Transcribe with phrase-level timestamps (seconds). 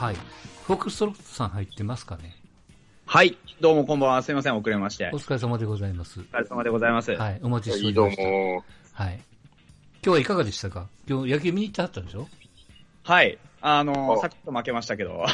[0.00, 0.14] はい。
[0.14, 2.34] フォックストロットさん入ってますかね？
[3.04, 3.36] はい。
[3.60, 4.22] どうもこんばんは。
[4.22, 4.56] すいません。
[4.56, 5.10] 遅れまして。
[5.12, 6.20] お疲れ様でございます。
[6.20, 7.12] お疲れ様でございます。
[7.12, 7.40] はい。
[7.42, 8.22] お待ちしておりました。
[8.22, 8.64] も。
[8.94, 9.16] はい。
[9.16, 9.22] 今
[10.00, 10.88] 日はいかがでしたか？
[11.06, 12.26] 今日野球見に行ってはったんでしょ？
[13.02, 13.36] はい。
[13.60, 15.18] あのあさっと負けましたけど。
[15.18, 15.32] はい。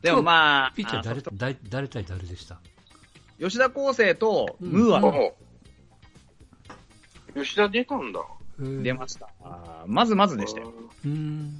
[0.00, 2.58] でもまあ、ピッチャー誰誰誰対誰でした？
[3.38, 5.32] 吉田康生とうんムーアうんあ
[7.34, 8.20] 吉田出たんだ。
[8.58, 9.28] 出ました。
[9.86, 10.72] まずまずでしたよ。
[11.04, 11.54] うーん。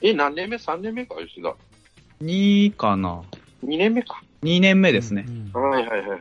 [0.00, 1.54] え、何年目 ?3 年目か、吉田。
[2.22, 3.22] 2かな
[3.64, 4.22] 2年目か。
[4.42, 5.24] ?2 年目ですね。
[5.28, 6.20] うんはいはいはい。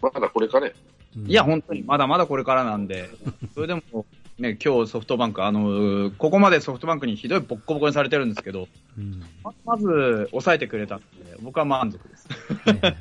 [0.00, 0.72] まだこれからや。
[1.16, 3.08] うんいや、本当に、まだまだこれからなんで、
[3.54, 3.82] それでも、
[4.38, 8.68] ね、今日ソフトバンク、あのここまでソフトバンクにひどいボッコボコにされてるんですけど、
[8.98, 9.20] うん。
[9.20, 11.04] ねままず抑えてくれたんで、
[11.40, 12.28] 僕は満足です。
[12.66, 12.96] だか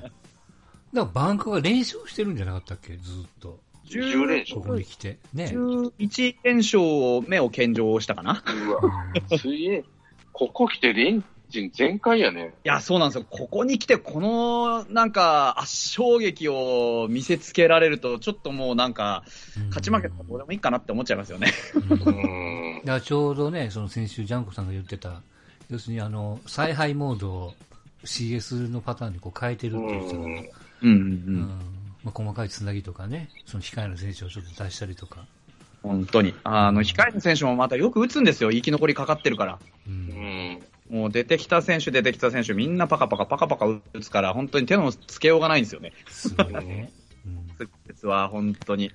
[0.94, 2.96] らバンクが連勝してるんじゃなかったっけ？
[2.98, 3.60] ずーっと。
[3.90, 5.20] 10連勝ここに来て。
[5.34, 5.52] ね。
[5.54, 6.82] 11連勝
[7.28, 9.84] 目を献上したかなうわ、すげえ。
[10.38, 12.54] ここ来てレンジン全開やね。
[12.66, 13.26] いや、そうなんですよ。
[13.30, 19.24] ここに来て、この、なんか、圧勝劇を見せつけられると、ちょっともうなんか、
[19.70, 21.54] 勝ち負けとかどうでもいいかなって思っちゃいますよね。
[21.74, 22.82] うんうーん。
[22.84, 25.22] だからちょうどね、その先週ジャンコさんが言ってた、
[25.70, 27.54] 要するにあの、采配モードを
[28.04, 30.42] CS のパターンにこう変えてるっていう人が、うんうんう
[30.82, 31.40] うんん
[32.04, 35.26] まあ、細かいつなぎとかね、その控えの選手をちょっと出したりとか。
[35.86, 36.34] 本当に。
[36.44, 38.52] あの、控えの選手もまたよく打つんですよ。
[38.52, 39.60] 生き残りかかってるから。
[39.88, 39.90] う。
[39.90, 40.64] うんん。
[40.90, 45.94] もう出てきた選手、出てきた選手、みんなパカパカパカパカ打つから、本当に手のつけようがないんですよね。
[46.08, 46.92] すごいね。
[47.26, 47.70] うん。
[47.88, 48.92] 実は本当に。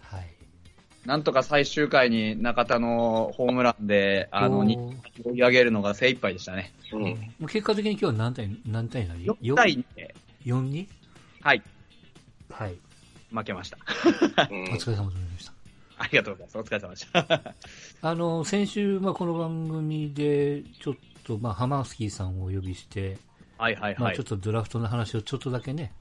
[0.00, 0.26] はい。
[1.06, 6.72] なんとか最終回に中田のホームランで、あの、追い上げるのが精一杯でしたね。
[6.92, 7.02] うん。
[7.02, 8.88] もう結果的に今日は何対、何？
[8.88, 10.88] 対何4対2で、4に
[11.42, 11.62] はい、
[12.50, 12.76] はい。
[13.32, 13.78] 負けました。
[14.50, 15.59] う んお疲れ様でした。
[16.02, 16.58] ありがとうございます。
[16.58, 17.54] お疲れ様でした。
[18.08, 23.18] あの、先週、まあ、この番組で、ちょっと、まあ、ハマースキーさんをお呼びして、
[23.58, 24.24] はいはいまあ、はいちょっ。
[24.24, 25.92] とドラフトの話をちょっとだけね、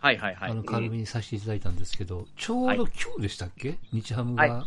[0.00, 0.54] はいはいはいあ。
[0.54, 3.78] の、軽めにさせていただいたんですけど、ちょうど今日でしたっけ？
[3.92, 4.66] 日ハムはが、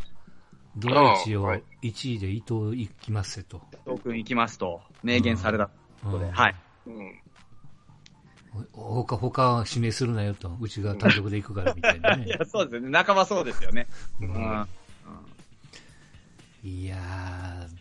[0.78, 3.62] ドラ1をあはい1位で伊藤行きますせと。
[3.86, 5.68] 伊藤君行きますと、明言された
[6.02, 6.56] ことで、うんはい。
[6.86, 7.22] うん。
[8.72, 10.56] ほ他、他は指名するなよと。
[10.60, 12.46] うちが単独で行くからみたいな いねや、。
[12.46, 12.90] そうですよね。
[12.90, 13.88] 仲間そうですよね。
[14.22, 14.68] ううんん。
[16.70, 16.98] いや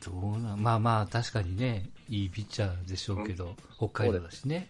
[0.00, 4.68] ー、どうな、まあまあ、確かにね、いいピッチャーでしょうけど、北海道だしね。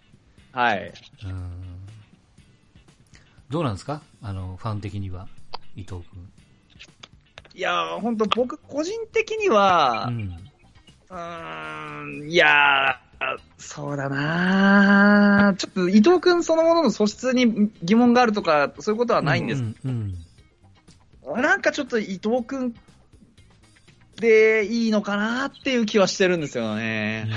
[0.53, 0.91] はい。
[1.25, 1.53] うん。
[3.50, 4.00] どうなんですか？
[4.22, 5.28] あの、ファン的には、
[5.77, 6.31] 伊藤君。
[7.54, 10.48] いやー、本当僕、個人的にはう、ん。
[11.10, 19.62] うーん、いやー、そうだなーちょっと伊藤君そのものの素質に疑問があるとか、そういうことはないんです。
[19.62, 19.77] うん。
[19.84, 21.43] うん。
[21.43, 22.75] なんかちょっと伊藤君
[24.16, 27.28] でいいのかなっていう気はしてるんですよね。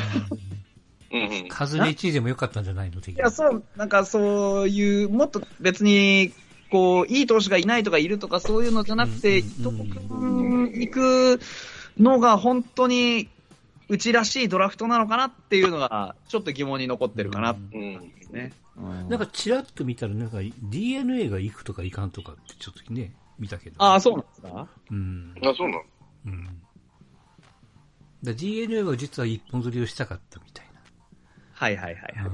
[1.12, 1.48] うん。
[1.50, 3.00] 数で1位でもよかったんじゃないの？
[3.00, 6.32] いや、そう、なんかそういう、もっと別に、
[6.70, 11.40] こう、いい投手がいないとかいるとかそういうのじゃなくて、伊うん藤君行く
[12.00, 13.28] のが本当に、
[13.90, 18.10] うちらしいドラフトなのかなっていうのが、ちょっと疑問に残ってるかなうんうん。
[18.20, 18.54] ですね。
[18.78, 23.76] うんなんか、ちらっと見たら、なんか、DNA が行くとか行かんとかって、ちょっとね、見たけど。
[23.84, 24.68] ああ、そうなんですか？
[24.92, 25.34] うん。
[25.44, 25.82] あ、そうなの？
[26.28, 26.62] うん。
[28.24, 30.66] だ DNA は実は一本釣りをしたかったみたい
[31.54, 32.24] はいはいはいな。
[32.24, 32.30] は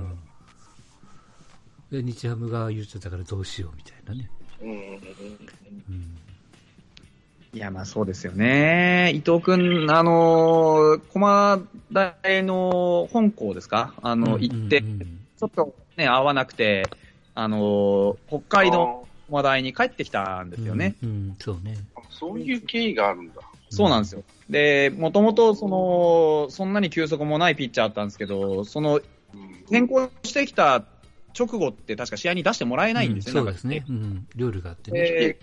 [1.91, 1.95] い。
[1.95, 4.29] で、日ハムが言ってたからどうしようみたいなね。
[4.61, 4.69] うん。
[4.69, 6.17] うん。
[7.53, 9.11] いや、まあそうですよね。
[9.15, 11.59] 伊藤くん、あのー、駒
[11.91, 13.93] 大の本校ですか？
[14.03, 16.87] あの、行って、うんちょっとね、合わなくて、
[17.33, 20.95] あのー、北海道駒大に帰ってきたんですよね。。
[21.03, 21.75] うん、うんそうね。
[21.95, 23.41] あそういう経緯があるんだ。
[23.69, 24.23] そうなんですよ。
[24.49, 29.01] で、もともと、その、そんなに球速もないピッチャーだったんですけど、その、うん。
[29.67, 30.85] 転校してきた
[31.37, 33.85] 直後って確か試合に出してもらえないんですようんそうですね。
[33.89, 34.27] うん。
[34.35, 35.37] ルールがあってね。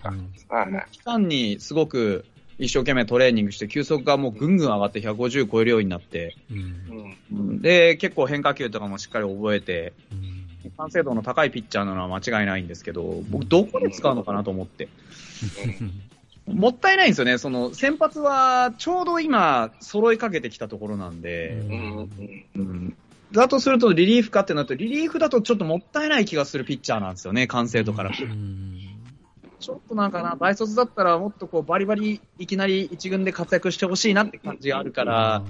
[0.91, 2.25] 期間にすごく
[2.57, 7.17] 一生懸命トレーニングして、球速がもうぐんぐん上がって150超えるようになって、うん。
[7.31, 7.61] うん。
[7.61, 10.43] で、結構変化球とかもしっかり覚えて、うん
[10.77, 14.87] 完成度の高いピッチャーなのは間違いないんですけど、僕どこで使うのかなと思って。
[16.47, 17.37] もったいないんですよね。
[17.37, 21.73] その、先発はちょうど今、揃いかけてきたところなんで、うん。
[21.73, 22.09] うん。
[22.55, 22.97] うん
[23.31, 28.11] だとするとリリーフかってなると、リリーフだとちょっともったいない気がするピッチャーなんですよね、完成度から。
[28.11, 28.79] うん
[29.59, 35.41] ちょっとなんかな、大卒だったらもっとこうバリバリいきなり一軍で活躍してほしいなって感じがあるから、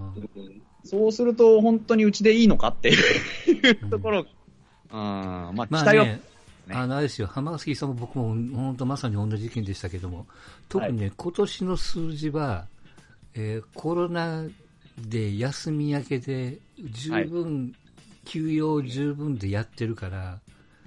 [0.84, 4.28] そうすると本当にうちでいいのかっていうところ、うん、
[4.96, 6.22] まあ期まあ待は、ね、
[6.70, 10.26] あの、あれですよ、浜崎さんも僕も本当まさに同じ意見でしたけども、
[10.70, 12.68] 特にね、今年の数字は、
[13.34, 14.44] えーコロナ
[14.98, 16.60] で休み明けで
[16.92, 17.74] 十分、
[18.26, 20.40] 休養十分でやってるから、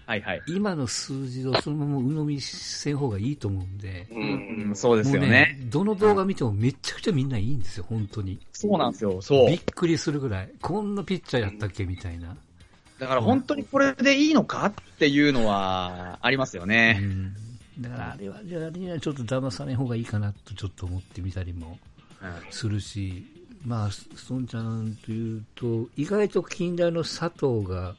[0.07, 0.43] はいはい。
[0.47, 4.67] 今の数字をそのまま鵜呑みせん方がいいと思うんで、うん。
[4.69, 5.59] うん、そうですよもうね。
[5.65, 8.39] どの動画見てもめちゃくちゃみんないいんですよ、本当に。
[8.53, 9.21] そうなんですよ。
[9.21, 9.61] そうびっ。
[9.65, 10.51] くりするぐらい。
[10.63, 12.37] こんなピッチャーやったっけみたいな。
[12.99, 16.95] だから本当にこれでいいのかっていうのはありますようね。
[16.95, 17.35] ん。
[17.81, 21.79] だからあれは、じゃああれにはちょっと騙さない方がいいかなとちょっと思ってみたりも
[22.51, 23.27] するし、
[23.67, 23.89] まあ、
[24.31, 27.95] 孫ちゃんというと、意外と近代の佐藤が、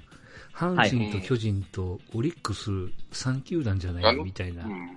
[0.56, 2.72] 阪神と巨人とオリックス
[3.12, 4.90] 3球団じゃないみたいなう、ん。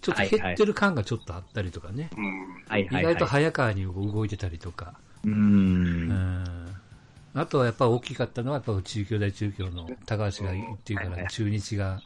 [0.00, 2.08] ちょっと減ってる感がちょっとあったりとかね。
[2.16, 2.62] うん。
[2.66, 3.42] はいはい、意外とはい。
[3.42, 4.94] 早川に動いてたりとか。
[5.24, 5.28] う。
[5.28, 6.71] うんん。
[7.34, 12.00] あとはやっぱ大きかったのは、やっぱ中京大中京の高橋が言っていうから、中日が、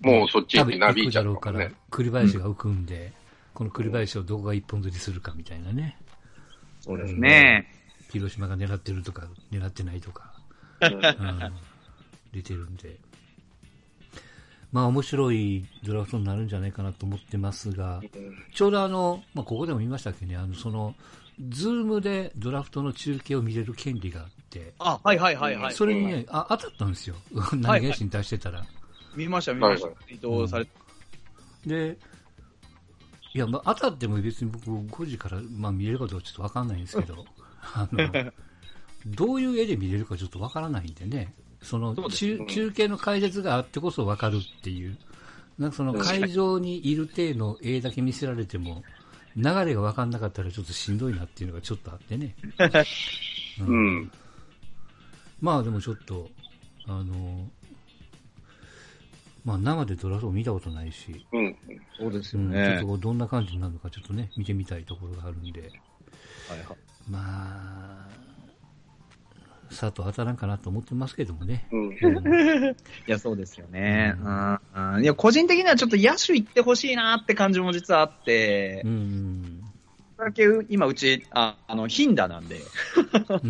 [0.00, 3.12] もうそっちになびいだろうから栗林が浮くんで、
[3.54, 5.96] この栗林をどこが一本釣りするかみたいなね。
[6.80, 7.68] そうですね。
[8.10, 10.34] 広島が狙ってるとか、狙ってないとか、
[10.80, 11.52] うん、
[12.32, 12.98] 出てるんで。
[14.72, 18.00] まあ面白いドラフトになるんじゃないかなと思ってますが、
[18.54, 20.94] ちょうどあの、まあここでも言いましたっけね、あの、その、
[21.48, 25.74] ズームでドラフトの中継を見れる権利があって、あ、はいはいはいはい。
[25.74, 27.16] それにね、あ、当たったんですよ。
[27.54, 28.64] 何気に出してたら。
[29.16, 29.96] 見ました見ましたはい。
[30.06, 30.70] ツイートされて。
[31.66, 31.98] で、
[33.34, 37.24] いや、まあ、当たっても別に僕5時から、まあ、見れるかどうかちょっとわかんないんですけど、
[37.74, 38.32] あの、
[39.06, 42.10] どういう絵で見れるかちょっとわからないんでね、その中
[42.46, 44.98] 中継の解説があってこそわかるっていう、
[45.58, 48.82] なんかその会場にいる体の絵だけ見せられても、
[49.36, 52.34] 流れがわかんなかったらちょっとしんどいなっていうのがちょっとあってね。
[53.60, 54.12] うん。
[55.40, 56.30] まあでもちょっと、
[56.86, 57.50] あの、
[59.44, 61.56] まあ生でドラフトを見たことないし、うん。
[61.98, 62.98] そうですうん、ちょっよねと。
[62.98, 66.76] どんな感じになるのかちょっとね、見てみたいところがあるんで、はいはい
[67.08, 68.08] まあ、
[69.72, 71.66] 佐藤当たらんかなと思ってますけどもね。
[71.72, 71.88] うん。
[71.88, 72.76] うん
[73.06, 74.14] いや、そうですよね。
[74.20, 74.58] うん
[74.96, 79.60] うんいや、個人的にはちょっと野手行ってほしいなって感じも実はあってう、ん。
[80.18, 82.60] だけ今うち、ああの、ヒンダなんで、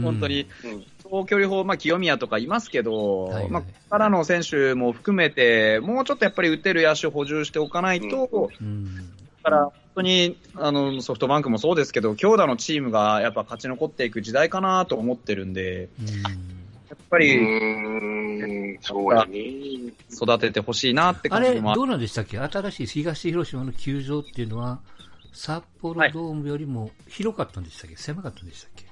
[0.03, 0.85] 本当に、うん。
[1.03, 8.97] 長距離砲、まあ、清宮とかいますけど、はいはいまあ、ここからの選手も含めて、もうちょっとやっぱり打てる野手補充しておかないと、うん。
[8.97, 9.03] だ
[9.43, 15.89] から本当にあのソフトバンクもそうですけど、強打のチームがやっぱ勝ち残っていく時代かなと思ってるんで、
[16.89, 18.79] やっぱうりね。
[20.11, 22.39] 育ててほしいなって感じもあどうなんでしたっけ？
[22.39, 24.81] 新しい東広島の球場っていうのは、
[25.33, 27.97] 札幌ドームよりも広かったんでしたっけ？
[27.97, 28.85] 狭かったんでしたっけ？
[28.85, 28.87] い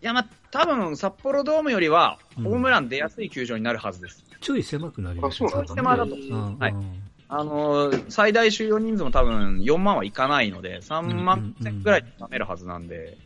[0.00, 2.44] や、まあ、多分札幌ドームよりは、うん。
[2.44, 4.24] ホームラン出やすい球場になるはずです。
[4.40, 6.26] ちょい狭くなりましたあそうなんだ多分ね。
[6.30, 6.58] うん。
[6.58, 6.72] はい。
[6.72, 7.02] うん
[7.36, 13.18] あのー最大収容人数も多分4万はいかないので、3万うんうんうんぐらいで舐めるはずなんで、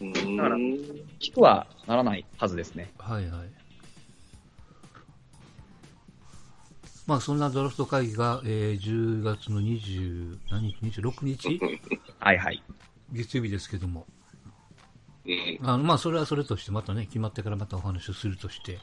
[0.00, 0.12] うん。
[1.18, 2.92] 低くはならないはずですね。
[2.98, 3.48] はいはい。
[7.06, 11.60] まあそんなドラフト会議が、えー10月の20、何日 ?26 日？
[12.20, 12.62] はいはい。
[13.12, 14.06] 月曜日ですけども。
[15.26, 15.58] うん。
[15.68, 18.78] あの、まあそれはそれとしてまたね、決まってからまたお話をするとして、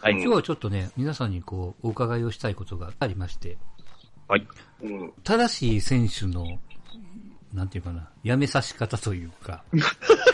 [0.00, 0.12] はい。
[0.12, 3.58] 今日はちょっとね、皆さんにこう、お伺いをしたいことがありまして、
[4.28, 4.46] はい。
[4.82, 5.12] うん。
[5.24, 6.58] 正しい選手の、
[7.52, 9.64] なんていうかな、やめさし方というか、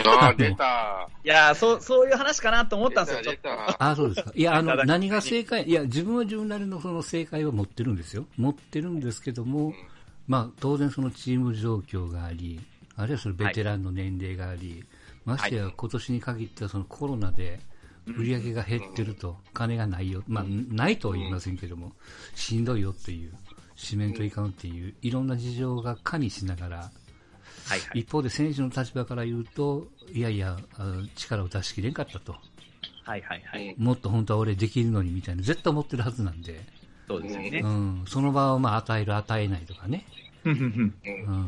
[0.06, 1.08] ああ、出た。
[1.24, 3.36] いやーそう、そういう話かなと思ったんですよ、ちょ出。
[3.36, 3.90] った出た。
[3.90, 4.32] あ、そうですか。
[4.34, 8.26] いや、あの、何が正解、いや、自分は自分なりのその正解を持ってるんですよ。
[8.36, 9.72] 持ってるんですけども、
[10.26, 12.60] まあ、当然そのチーム状況があり、
[12.96, 14.84] あるいはそのベテランの年齢があり、
[15.24, 17.60] ましてや今年に限ってはそのコロナで
[18.06, 21.92] 売り上げが減ってると、金がないよ、まあ、ないとは言いませんけども、
[22.34, 23.32] しんどいよっていう、
[23.76, 28.00] 紙面といかんっていう、いろんな事情が加味しながら、はいはい。
[28.00, 32.36] 一方で選手の立場から言うと、いやいや、あ力を出し切れんかったと。
[33.04, 33.74] はいはいはい。
[33.78, 36.64] もっと本当は俺できるのにみたいな、絶対思ってるはずなんで、
[37.08, 37.66] そうですよねう。
[37.66, 40.06] ん、その場をまあ与える、与えないとかね、
[40.44, 40.92] うん、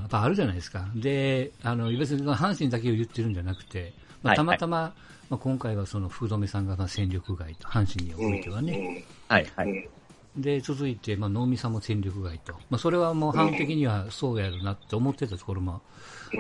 [0.01, 0.89] やっぱあるじゃないですか。
[0.95, 4.95] で、あの、別に阪神だけを言ってるんじゃなくて、まあ、はいたまたま、
[5.29, 9.05] まあ、今回はその福留さんがまあ戦力外と、阪神においてはね。
[9.29, 9.89] はいはい。
[10.37, 12.53] で、続いて、まあ、能見さんも戦力外と。
[12.69, 15.81] まあ、それはもう反的にはそうやるなって思ってたところも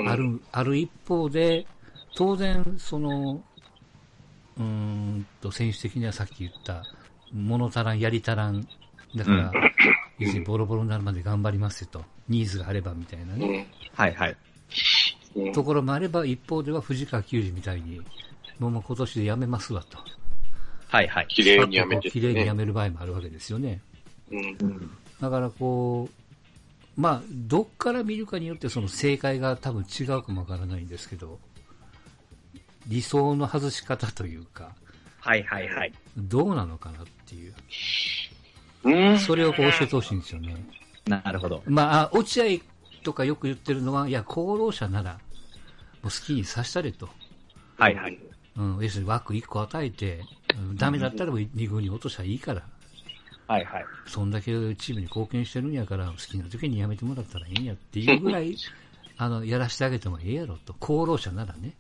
[0.07, 1.67] ある、ある一方で、
[2.15, 3.43] 当然、その、
[4.59, 6.83] うーんと、選手的にはさっき言った、
[7.33, 8.67] 物足らん、やり足らん。
[9.15, 9.53] だから、
[10.19, 12.05] 要するにボロボロになるまで頑張りますよと。
[12.29, 13.67] ニーズがあればみたいなね。
[13.95, 14.37] はいはい。
[15.37, 15.53] うん。
[15.53, 18.01] ところもあれば、一方では藤川球児みたいに、
[18.59, 19.99] もう今年で辞めますわと。
[20.89, 21.27] はいはい。
[21.29, 22.11] 綺麗にやめて、ね。
[22.11, 23.81] 綺麗に辞める場合もあるわけですよね。
[24.31, 24.91] うん。
[25.21, 26.09] だからこ
[26.97, 31.39] う、まあ、どっから見るかによってその正解が多分違うかもわからないんですけど、
[32.87, 34.73] 理想の外し方というか、
[35.21, 35.93] はいはいはい。
[36.17, 37.55] どうなのかなっていう。
[38.85, 39.19] うん。
[39.19, 40.55] それをこう教えてほしいんですよね。
[41.07, 41.63] なるほど。
[41.67, 42.61] まああ、落合
[43.03, 47.09] とかよく言ってるのは、いや、功労者なら、もう好きにさしたれと。
[47.77, 48.19] はいはい。
[48.57, 50.21] うん、要するに枠1個与えて、
[50.59, 52.63] うんダメだったら2軍に落としたらいいから、
[53.47, 53.85] はいはい。
[54.07, 58.57] そんだけチームに貢献してるんやから、好きな時に辞めてもらったらいいんやっていうぐらい、
[59.19, 60.75] あの、やらしてあげてもええやろと。
[60.83, 61.75] 功労者ならね。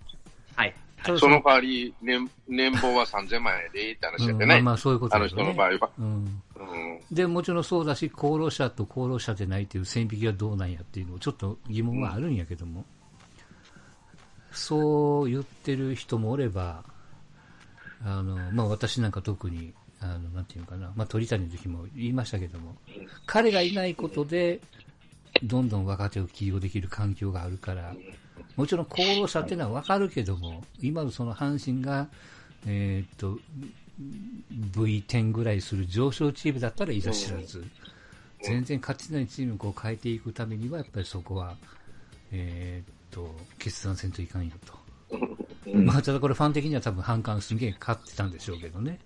[0.54, 0.74] はい。
[1.02, 4.42] ただその代わり、年、年俸は3000万円でって話やってね。
[4.42, 5.90] うんまあまあそういうことあのだよね人の場合は。
[5.98, 6.06] うん。
[6.06, 7.00] うん。
[7.10, 12.84] で、もちろんそうだし、功労者と功労者でないっていう線引きはどうなんやっていうのをちょっと疑問はあるんやけども、
[14.56, 16.82] そう言ってる人もおれば、
[18.04, 22.74] あの、まあ私なんか特に、あの、なんていうかな、まあ鳥谷の時も言いましたけども、
[23.26, 24.60] 彼がいないことで、
[25.42, 27.94] どんどん若手を起用できる環境があるから、
[28.56, 32.08] もちろん功労者っていうのはわかるけども、今のその阪神が、
[32.66, 33.38] えーっと、
[34.72, 37.62] V10 ぐらいする上昇チームだったらいざ知らず、
[38.42, 41.56] 全然勝てないチームをこう変えていくためには、やっぱりそこは、
[42.32, 44.74] えーっと、決断せんといかんよと。
[45.66, 48.98] うんまあ、ただこれファン的には多分反感すげえ勝ってたんでしょうけどね。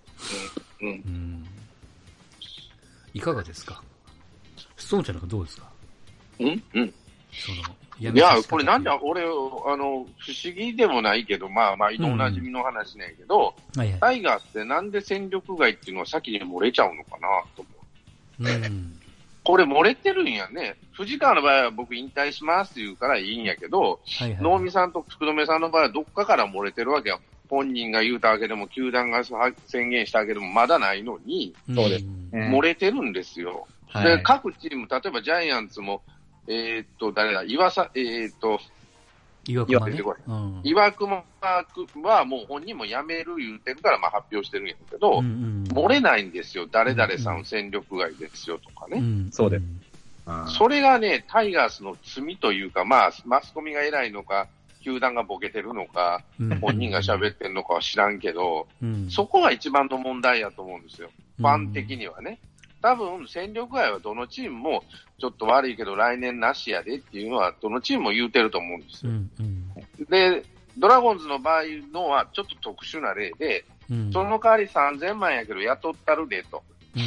[0.81, 0.87] うん。
[0.87, 1.47] うん。
[3.13, 3.81] いかがですか？
[4.77, 5.71] ストーンちゃんなんかどうですか？
[6.39, 6.63] うん？
[6.73, 6.93] うん。
[7.33, 7.57] その、
[7.99, 13.55] いいや、これなんで、俺、あの、不思議でもないけど、まあ、毎度おなじみの話なんやけど。
[13.73, 17.69] タイガースってなんで戦力外っていうのは先に漏れちゃうのかなと思
[18.39, 18.49] う。
[18.49, 19.00] うん。
[19.43, 20.75] これ漏れてるんやね。
[20.93, 24.41] 藤川の場合は僕引退しますって言うからいいんやけど、はいはい。
[24.41, 27.19] 能見さんと福留さんの場合はどっかから漏れてるわけや。
[27.49, 29.23] 本人が言うたわけでも、球団が
[29.67, 31.85] 宣言したわけでもまだないのに、そう
[32.31, 33.67] 漏れてるんですよ。
[33.87, 36.01] はいで、各チーム、例えばジャイアンツも、
[36.47, 38.57] えーっと、誰だ、岩さ、えーっと、
[39.47, 40.01] 岩隈ね。
[40.27, 40.61] うん。
[42.03, 46.67] はもう本人も辞める言うてるから、まあ発表してるんやけど、うんうん漏れないんですよ。
[46.69, 48.97] 誰々さん戦力外ですよとかね。
[48.97, 49.81] うんそうですん
[50.47, 54.47] それがね、タイガースの罪というか、まあ、マスコミが偉いのか、
[54.83, 61.09] 球団がボケてるのか、うん本人が喋ってるのかは知らんけど、うんそこが一番の問題やと思うんですよ。
[61.37, 62.39] ファン的にはね。
[62.81, 64.83] 多分、戦力外はどのチームも、
[65.19, 69.11] ちょっと悪いけど来年なしやでっていうのは、どのチームも言うてると思うんですよ。
[69.11, 69.61] うんうん
[70.09, 70.43] で、
[70.77, 76.63] ドラゴンズの場合のはちょっと特殊な例で、うんその代わり3000万やけど雇ったるでと。
[76.95, 76.99] う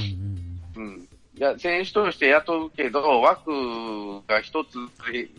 [0.81, 1.09] んうんうん。
[1.37, 3.51] いや、選手として雇うけど、枠
[4.27, 4.77] が一つ、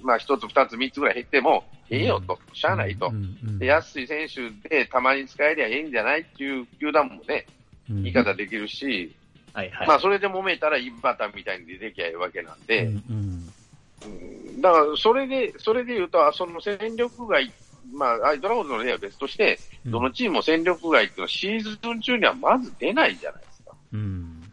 [0.01, 3.12] まあ一つ、二つ、三つぐらい減っても、ええよと、しゃあないとう。
[3.12, 7.46] んうんで安い選手でたまに使えりゃええんじゃないっていう球団もね、
[7.89, 9.15] うん言い方できるし、
[9.56, 9.88] はいはい。
[9.88, 17.52] まあそれで揉めたらインバターみたいに出てきゃいいわけなんで、うんうんうんだからそれで、それで言うと、あその戦力外、
[17.94, 23.72] まあ、あドラゴンズの例は別として、うんどのチームも戦力外っていうのはシーズン中にはまず出ないじゃないですか。
[23.94, 24.52] うん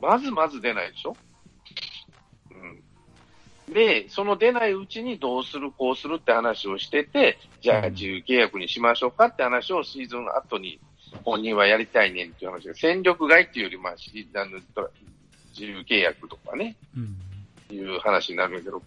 [0.00, 1.16] まずまず出ないでしょ？
[3.68, 3.74] うん。
[3.74, 10.80] で、その出ないうちにどうする、こうするって話をしてて、じゃあ自由契約にしましょうかって話をシーズン後に
[11.24, 14.58] 本人はやりたいねんっていう話が、戦力外っていうより、まあ、しあの
[15.50, 17.16] 自由契約とかね、うん
[17.70, 18.82] いう話になるんだけど、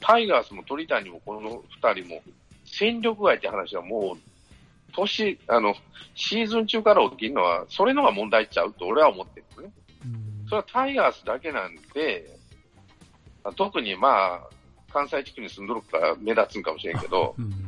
[0.00, 2.22] タイガースも鳥谷もこの二人も、
[2.64, 4.18] 戦力外って話はもう、
[4.94, 5.74] 年、あの、
[6.14, 9.72] シーズン中から起きるのは、それのが問題ちゃうと俺は思ってるんですね。
[10.04, 12.28] うんそれはタイガースだけなんで、
[13.56, 14.40] 特にまあ、
[14.92, 17.62] 関西地区に住んどるから目立つんかもしれんけど、うん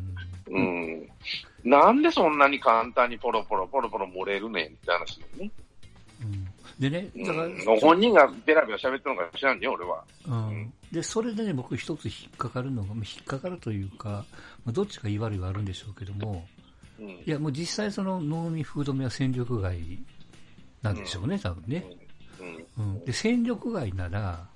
[0.49, 1.09] うん。
[1.65, 5.51] なんでそんなに簡単にポロポロポロポロ漏れるねんって話だよね。
[6.23, 10.05] うんでね、だから、うん、本人がベラベラ喋ってるのか知らんね俺は。
[10.27, 14.25] うんで、それでね、僕一つ引っかかるのが、まあ引っかかるというか、
[14.65, 16.47] まあ、どっちか言い悪いはあるんでしょうけども、
[17.01, 17.09] うん。
[17.09, 19.77] いや、もう実際その能見風止めは戦力外
[20.83, 21.85] なんでしょうね、多分ね。
[22.79, 22.85] うん。
[22.85, 23.05] うん。
[23.05, 24.47] で、戦力外なら、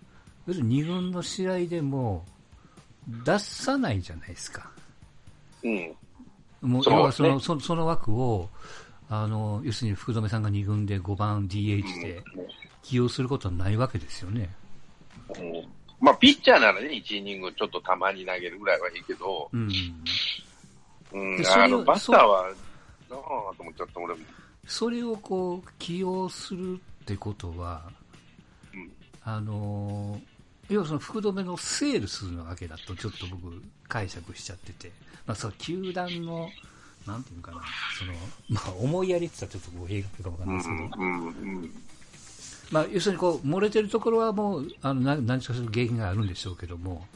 [0.47, 2.25] 要するに2軍の試合でも
[3.25, 4.71] 出さないじゃないですか。
[5.65, 5.93] うん。
[6.61, 8.49] もう、要はその、ねそその枠を、
[9.09, 12.23] あの、要するに福留さんが2軍で5番 DH で
[12.83, 14.51] 起用することはないわけですよね。
[15.39, 19.69] うんまあ、ピッチャーならね、1イニングちょっとたまに投げるぐらいはいいけど、うん。
[21.13, 22.49] うんバッターは、
[23.11, 24.21] なあと思っちゃった、俺も。
[24.67, 27.83] それをこう、起用するってことは、
[28.73, 28.91] うん
[29.25, 30.38] あのー、
[30.69, 34.93] 要はその福留のセールスなわけだとちょっと僕解釈しちゃってて、
[35.27, 36.51] まあその球団の、
[37.07, 37.63] なんていうかな、
[37.99, 38.13] その、
[38.49, 40.89] まあ思いやりって言ったらちょっとこう映画かわかんないですけど、
[42.71, 47.07] まあ要するにこう、漏れてるところはもう、あの、な何かしら原因があるんでしょうけども、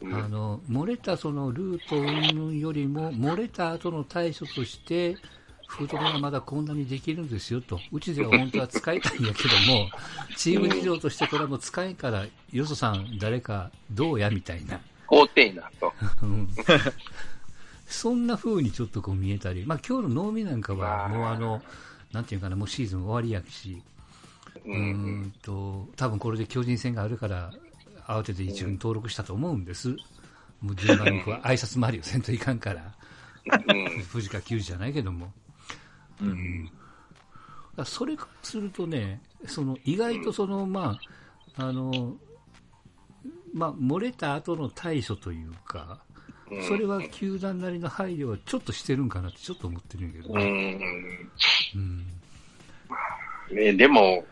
[0.00, 5.16] あの漏れたそのルート云々よりも、漏れた後の対処として、
[5.68, 9.88] 福留がまだこんなにできるんですよと、うちでは本当は使いたいんやけども、
[10.34, 15.92] チーム事情としてこれはもう使えんから、よそさん、誰かどうやみたいな、高低なと。
[16.22, 16.48] うん
[17.86, 21.62] そんな風にちょっとこう見えたり、まあ今日の能見なんかは、まあもうあの、
[22.12, 23.82] なんていうかな、もうシーズン終わりやし、
[24.66, 27.50] うんと、多分これで巨人戦があるから、
[28.06, 29.96] 慌てて一軍登録したと思うんです。
[30.60, 32.92] もう順番にこう 挨拶回りをせんといかんから、
[33.46, 34.00] うん。
[34.12, 35.32] 藤川球児じゃないけども。
[36.20, 36.70] うん。
[37.84, 40.98] それからするとね、その意外とその、ま
[41.56, 42.16] あ、あの、
[43.52, 46.00] まあ、漏れた後の対処というか、
[46.50, 50.44] うんそれは球団なりの配慮はちょっとしてるんかなってちょっと思ってるんやけどうね。
[50.74, 50.80] ん。
[51.74, 52.06] うん。
[53.54, 54.24] ね、でも、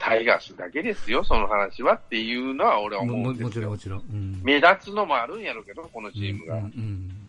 [0.00, 4.02] タイガースだけですよ、その話はっていうのは俺はも思うんですよももちろんも。
[4.02, 4.16] ちろん。
[4.16, 4.40] うん。
[4.42, 6.56] 目立つのもあるんやろうけど、このチームが。
[6.56, 7.21] うんうん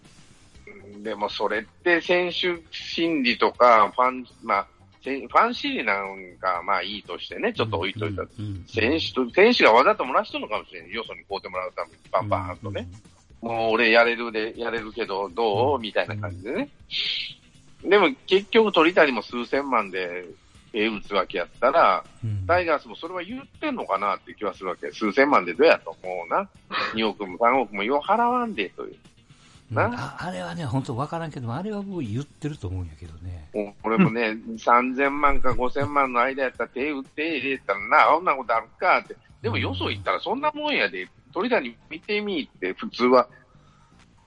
[1.01, 4.67] でもそれって選手心理とか、ファン、まあ、
[5.03, 8.21] せファン心理なんか、まあいいとしてね、ちょっと置いといた。
[8.21, 10.89] うんうん選手と、選手がわざと漏らしとるのかもしれん。
[10.89, 12.87] よそに買うてもらうために、バンバーンとね。。
[13.41, 15.79] もう俺やれるで、やれるけど、どう？
[15.79, 16.69] みたいな感じでね。
[17.83, 20.25] でも結局鳥谷も数千万で、
[20.75, 24.91] え打つわけやったら、うんタイガースもそれは言ってんのかなって気はするわけ。
[24.91, 26.49] 数千万でどうやと思うな。
[26.95, 28.95] 2億も3億もよう払わんでという。
[29.73, 33.49] なああれはね、本当わからんけども、あれはもう言ってると思うんやけどね。
[33.83, 39.15] 俺もね、3000万か5000万の間やったら手打ってええったらな、そんなことあるかって。
[39.41, 43.27] でもよそ行ったらそんなもんやで、鳥谷見てみって普通は、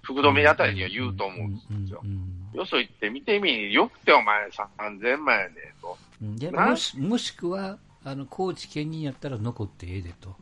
[0.02, 2.00] 福留あたりには言うと思うんですよ。
[2.04, 5.98] うんうんよそ行って見てみ、よくてお前3000万やで、と。
[6.22, 10.34] うんでなもしもしくは、あの、高知県にやったら残ってええでと。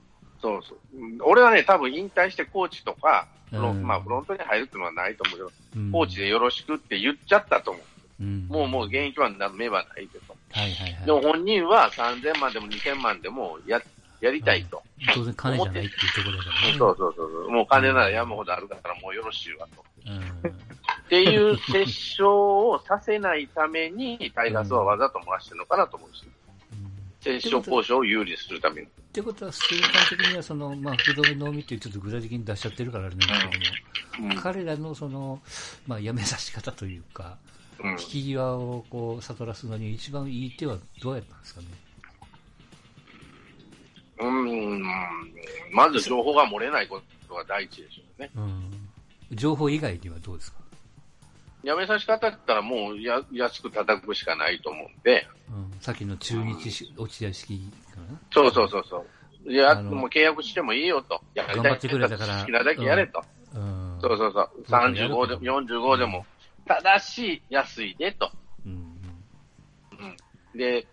[0.45, 0.79] そうそう。
[0.99, 7.81] うん俺はね、多分引退してコーチとか、フロンうんまあフロントに入るっていうのはないと思うけど、うんコーチでよろしくって言っちゃったと思
[8.21, 8.53] うんう。
[8.53, 10.37] もうもう現役はな目はないでと。
[10.53, 11.07] はいはいはい。
[11.07, 13.81] でも本人は3000万でも2000万でもや、
[14.21, 14.83] やりたいと。
[15.15, 16.79] 当然金じゃないっていうところだからね。
[16.79, 17.51] そうそうそうそう。
[17.51, 19.85] もう金なら山ほどあるからもうよろしいわと。
[20.07, 26.25] うんっていう折衝をさせないために、タイガースはわざと漏らしてるのかなと思うし、
[27.31, 28.87] うん折衝交渉を有利にするために。
[28.87, 33.59] ってことは、瞬間的には、その、まあ、不動のみってちょっと具体的に出しちゃってるからあれなんですけ
[34.19, 35.41] ども、うん彼らのその、
[35.89, 37.37] まあ、やめさし方というか、
[37.83, 41.67] うん引き際をこう悟らすのに一番いい手はどうやったんですかね？
[44.21, 44.83] うん、
[45.73, 48.31] まず情報が漏れないことが第一でしょうね。
[48.37, 48.89] うん。
[49.33, 50.59] 情報以外にはどうですか？
[51.65, 55.81] やめさし方だったらもうや安く叩くしかないと思うんで、うん。
[55.81, 57.59] さっきの中日し落合式
[57.95, 58.99] かなそうそうそうそ
[59.47, 59.53] う。
[59.53, 61.21] いや、もう契約してもいいよと。
[61.35, 63.23] やり頑張ってくれたから好きなだけやれと。
[63.55, 63.99] うん。
[64.01, 64.51] そうそうそう。
[64.57, 66.27] うんやる35とでも45でも、
[66.67, 68.31] ただし安いでと。
[68.67, 68.97] うん。
[70.55, 70.87] で、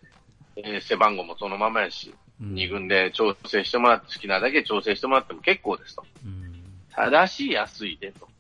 [0.56, 2.56] えー背番号もそのままやし、うん。
[2.56, 6.06] 二軍で調整してもらって、好きなだけ調整してもらっても結構ですと。
[6.26, 6.64] うん。
[6.94, 8.31] ただし安いでと。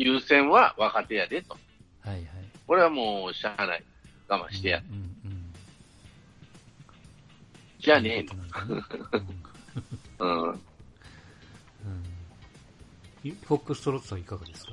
[0.00, 0.14] うん。
[0.14, 1.56] 優先は若手やでと。
[2.00, 2.24] はいはい。
[2.66, 3.84] これはもうしゃあない。
[4.28, 4.78] 我慢してや。
[4.78, 4.96] うん。
[5.30, 5.52] うん。
[7.78, 8.34] じゃあねえそ
[10.18, 10.60] うん。
[13.22, 14.72] フォックストロットはいかがですか？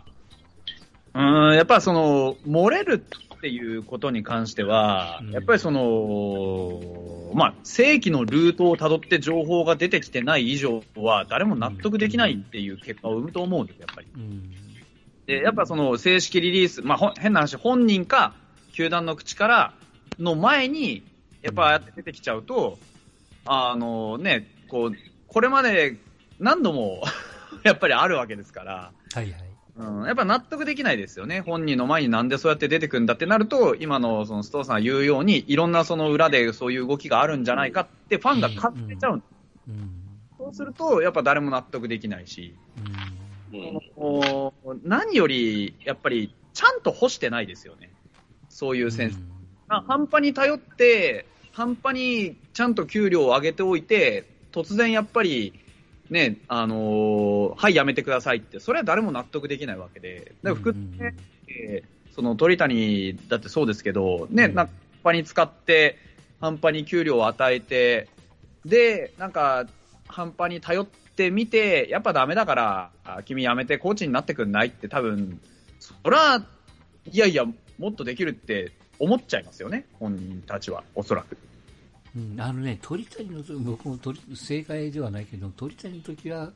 [1.15, 3.03] うん、やっぱその、漏れる
[3.35, 14.07] っていうことに関してはうん、やっぱりその、まあ、正規のルートをたどって情報が出てきてない以上は、誰も納得できないっていう結果を生むと思うんです、やっぱり。
[14.15, 14.53] うん。
[15.27, 18.33] で、やっぱその正式リリース、まあ、変な話、本人か、
[18.73, 19.73] 球団の口から
[20.17, 21.03] の前に、
[21.41, 22.79] やっぱああやって出てきちゃうと、
[23.45, 24.91] あのね、こう、
[25.27, 25.97] これまで
[26.39, 27.03] 何度も
[27.63, 29.43] やっぱりあるわけですから、はいはい。
[29.77, 31.41] うん、やっぱ納得できないですよね。
[31.41, 39.21] 本人の前になんでそうやって出てくるんだってなると、今のそのストーさんが言うように、いろんなその裏でそういう動きがあるんじゃないかってファンが勝手ちゃう。
[39.67, 39.91] うん。
[40.37, 43.26] そうすると、やっぱ誰も納得できないし、うん。
[43.53, 44.81] うん。
[44.83, 47.91] 何より、やっぱり、ちゃんと干してないですよね。
[48.49, 49.17] そういう選手。
[49.69, 55.53] あ半端に頼って、半端にちゃんと給料を上げておいて、突然やっぱり、
[56.09, 61.15] ね、あのーはい、やめてくださいって、それは誰も納得できないわけで、だから福うんね
[61.47, 64.69] えーその鳥谷だってそうですけど、ね、半
[65.03, 65.99] 端に使って、
[66.41, 68.09] 半端に給料を与えて、
[68.65, 69.67] で、なんか、
[70.07, 70.97] 半端に頼って
[71.31, 75.39] みて、やっぱダメだから、あ君辞めてコーチになってくんないって多分、
[75.79, 76.37] そら、
[77.11, 77.45] いやいや、
[77.77, 81.37] もっとできるって思っちゃいますよね、本人たちは、おそらく。
[82.15, 86.51] うん、あのね、鳥谷の時、僕も鳥正解ではないけど、鳥谷の時は、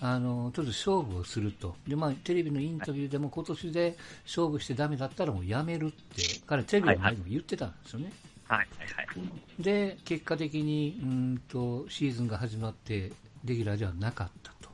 [0.00, 1.76] あの、ちょっと勝負をすると。
[1.86, 8.12] で、まあ、テレビのインタビューでも今年で勝負してダメだったらもうやめるって、彼テレビの前でも言ってたんですよね。
[8.46, 9.62] はい、はい、はい。
[9.62, 13.12] で、結果的に、うんと、シーズンが始まって、
[13.44, 14.70] レギュラーではなかったと。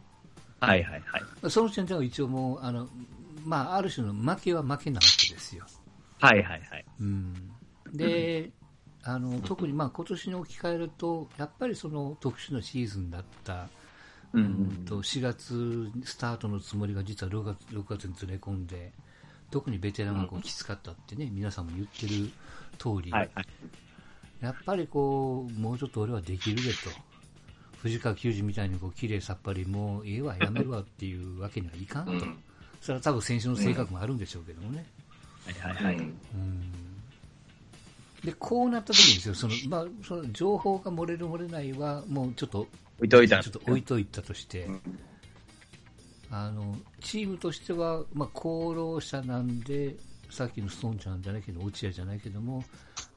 [0.61, 1.50] はい、はい、はい。
[1.50, 2.88] その時点では一応もう、あの、
[3.44, 5.66] まあ、ある種の負けは負けなわけですよ。
[6.20, 6.85] はい、はい、はい。
[7.00, 7.35] うん。
[7.92, 8.50] で、
[9.09, 13.68] あの特にまあ今年に置き換えると、やっぱりその特殊なシーズンだった、
[14.33, 18.92] うん、と4月スタートのつもりが実は6月 ,6 月にずれ込んで、
[19.52, 22.31] 特にベテランがこうきつかったってね、皆さんも言ってる
[22.79, 23.46] 通り、はいはい、
[24.40, 26.90] やっぱりこうもうちょっと俺はできるでと、
[27.83, 32.27] 藤川球児みたいにこう綺麗さっぱり、もうええわ、やめるわっていうわけにはいかんと、
[32.81, 34.87] それは多分選手の性格もあるんでしょうけどもね。
[35.61, 36.87] はいはいはい、うん
[38.27, 42.67] で、こうなった時にですよ、その、まあ、その情報が漏れる漏れないは、もうちょっと、
[42.99, 43.43] 置いといた。
[43.43, 44.81] ちょっと置いといたとして、うん、
[46.31, 49.95] あの、チームとしては、まあ、功労者なんで、
[50.29, 52.65] さっきのストーンちゃんじゃないけど、落合じゃないけども、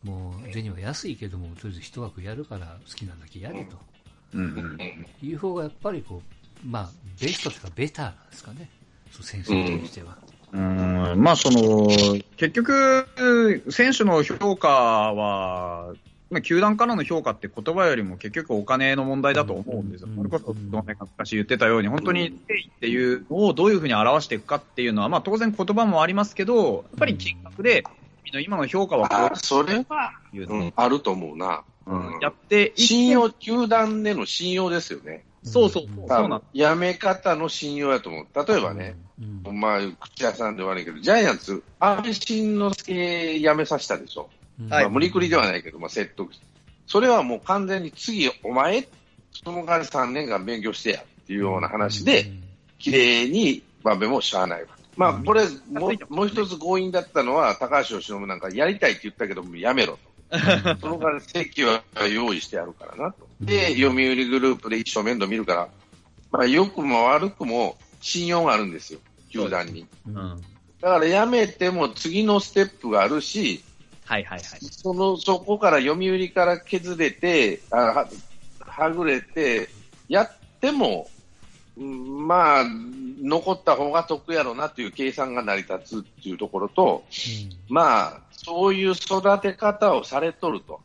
[0.03, 3.77] もう、銭は安いけども、とりあえず一枠やるから好きなだけやれと。
[4.33, 4.77] うん、
[5.21, 6.21] いう方がやっぱりこ
[6.63, 6.89] う、まあ、
[7.19, 8.69] ベストというかベターなんですかね。
[9.11, 9.53] そう、選手と
[9.85, 10.17] しては。
[10.51, 11.87] うんまあ、その、
[12.37, 15.93] 結局、選手の評価は、
[16.31, 20.09] まあ、球団からの評価って言葉よりも結局お金の問題だと思うんですよ。
[20.15, 27.83] それこそ、昔言ってたように、本当に誠意っていうのをどういうふうに表していくかっていうのは、まあ当然言葉もありますけど、やっぱり金額で、
[28.43, 29.37] 今の評価はこう。
[29.37, 31.63] それは、うん、あると思うな。
[31.89, 35.23] うん、やって信用、球団での信用ですよね。
[35.43, 36.27] そうそう、そう。
[36.27, 38.25] なやめ方の信用やと思う。
[38.47, 38.95] 例えばね、
[39.45, 44.29] うん、まあ、口屋さんで悪いけど、ジャイアンツ、安倍晋之助辞めさせたでしょ。
[44.67, 46.31] まあ、無理くりではないけど、まあ、説得。
[46.85, 48.87] それはもう完全に次、お前、
[49.43, 52.31] その間3年間勉強してやっていうような話で、
[52.77, 54.67] 綺麗に場面もしゃあないわ。
[54.97, 60.08] まあ、これも、もう一つ強引だったのは、高橋由伸なんかやりたいって言ったけども、やめろと。
[60.79, 63.27] そのから席は用意してやるからなと。
[63.41, 63.93] で、読売
[64.25, 65.69] グループで一生面倒見るから、
[66.31, 68.99] まあ、良くも悪くも信用があるんですよ、
[69.31, 69.87] 球団に。
[70.07, 70.41] うん、
[70.81, 73.63] だからやめても次のステップがあるし、
[74.05, 74.59] はいはいはい。
[74.71, 78.09] その、そこから読売から削れて、あは
[78.59, 79.69] はぐれて、
[80.07, 81.07] やっても、
[81.79, 82.65] まあ、
[83.21, 87.03] 残った方が得やろなという計算が成り立つっていうところと、
[87.69, 90.81] うん、まあ、そういう育て方をされとると。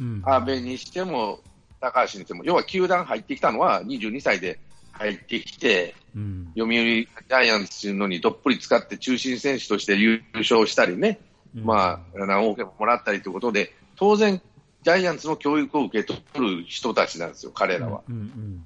[0.00, 1.40] うん、安倍にしても、
[1.80, 4.58] 高橋にしても、要は球団入ってきたのは22歳で
[4.92, 11.18] 入ってきて、うん、読売ジャイアンツのにどっぷり使って中心選手として優勝したりね、
[11.56, 14.40] うん、まあ、何億円もらったりということで、当然、
[14.82, 18.02] ジャイアンツの教育を受け取る人たちなんですよ、彼らは。
[18.08, 18.64] 斎、うん、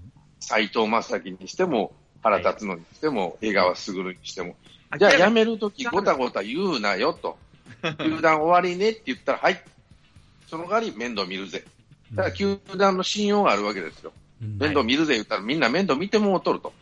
[0.48, 4.56] 藤正樹にしても、原辰徳にしても、江川卓にしても。
[4.98, 7.38] じゃあ、辞めるとき、ごたごた言うなよと。
[7.98, 9.62] 球団終わりねって言ったら、はい、
[10.46, 11.64] その代わり面倒見るぜ。
[12.12, 14.12] だから球団の信用があるわけですよ。
[14.40, 16.72] 面倒見るぜ言ったら、みんな面倒見てもうとると。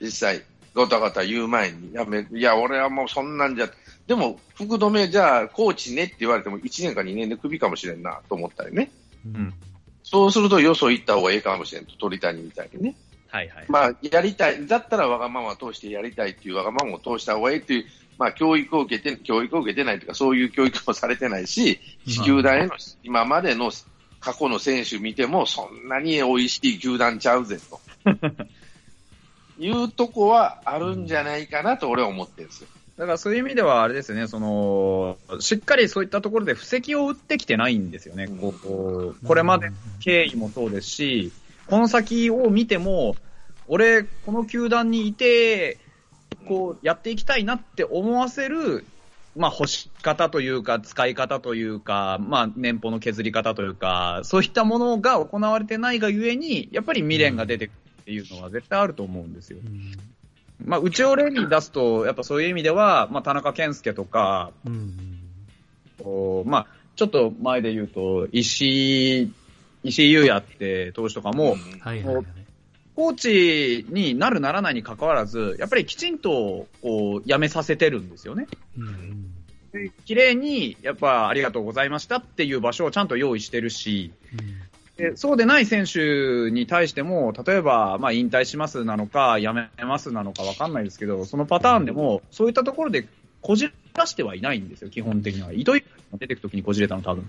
[0.00, 0.42] 実際、
[0.74, 3.70] ごたごた言う前に、やめ、いや、俺はもうそんなんじゃ、
[4.06, 8.90] でも、福留、じゃあ、コーチねって言われても、1年か2年でクビかもしれんなと思ったりね。
[9.24, 9.54] うん、
[10.02, 12.96] そうすると、よそ行った方がいいかもしれんと、鳥谷みたいにね。
[13.28, 13.64] はいはい。
[13.68, 17.84] まあ、やりたい、だったらわがまま通してやりたいっていうわがままを通した方がいいっていう、
[18.18, 23.70] まあ、教育を受けて、教育を受けてないというか、そういう教育もされてないし、地球団への、今までの
[24.20, 27.80] 過去の選手見ても、そんなに美味しい球団ちゃうぜ、と。
[29.58, 32.68] いうとこはあるんじゃないかなと俺は思ってるんですよ。
[33.02, 38.28] だからそういう意味ではあれですね、その、しっかりそういったところで布石を打ってきてないんですよね。
[38.28, 41.32] こうこれまで経緯もそうですし、
[41.66, 43.16] この先を見ても、
[43.66, 45.78] 俺、この球団にいて、
[46.46, 48.84] こう、やっていきたいなって思わせる、
[49.34, 59.58] まあ、欲し方というか、使い方というか、まあ、年俸の削り方というか、そういったものが行われてないがゆえに、やっぱり未練が出てくるっていうのは絶対あると思うんですよ。
[59.60, 59.98] うん
[60.64, 69.32] まあ、うちを例に出すと、やっぱそういう意味では、まあ、田中健介とか、うん、まあ、ちょっと前で言うと、石井、
[69.84, 72.26] 石井優也って投手とかも、はいはいはい、
[72.94, 78.46] コーチになるならないに関わらず、やっぱりきちんと、こう、辞めさせてるんですよね。
[78.76, 79.34] うん
[80.04, 84.12] 綺麗に、やっぱありがとうございましたっていう場所をちゃんと用意してるし、
[85.02, 93.08] でそうでない選手に対しても、例えば、まあ、引退しますなのか、辞めますなのか分かんないですけど、そのパターンでも、そういったところで
[93.40, 95.52] こじらしてはいないんですよ、基本的には。
[95.52, 97.28] 糸井が出てくときにこじれたの、多分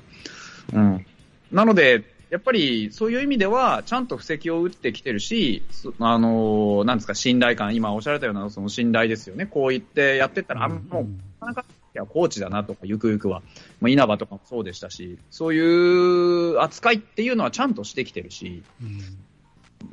[0.74, 1.06] うん。
[1.52, 5.64] なので、やっぱりそういう意味では、ちゃんと布石を打ってきてるし、
[5.98, 9.48] あの、なんですか、信頼感、今おっしゃられたようなその信頼ですよね。
[9.48, 13.42] こう言ってやってったら、あ、もう、なかなか、いや、コーチだなとか、ゆくゆくは。
[13.82, 18.64] まあ、稲葉とかもそうでしたし、そういう扱いっていうのはちゃんとしてきてるし、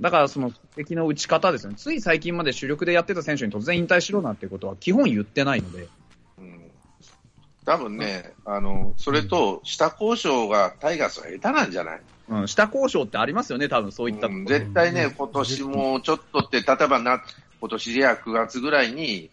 [0.00, 1.76] だからその敵の打ち方ですよね。
[1.76, 5.88] つい最近まで主力でやってた選手に突然引退しろなんていうことは基本言ってないので。
[7.66, 12.00] 多分ね、あの、それと、下交渉がタイガースは下手なんじゃない？
[12.30, 17.22] うん、下交渉ってありますよね、多分そういった、うん、絶対ね、今年もちょっとって、例えばな、
[17.60, 19.30] 今年でや9月ぐらいに、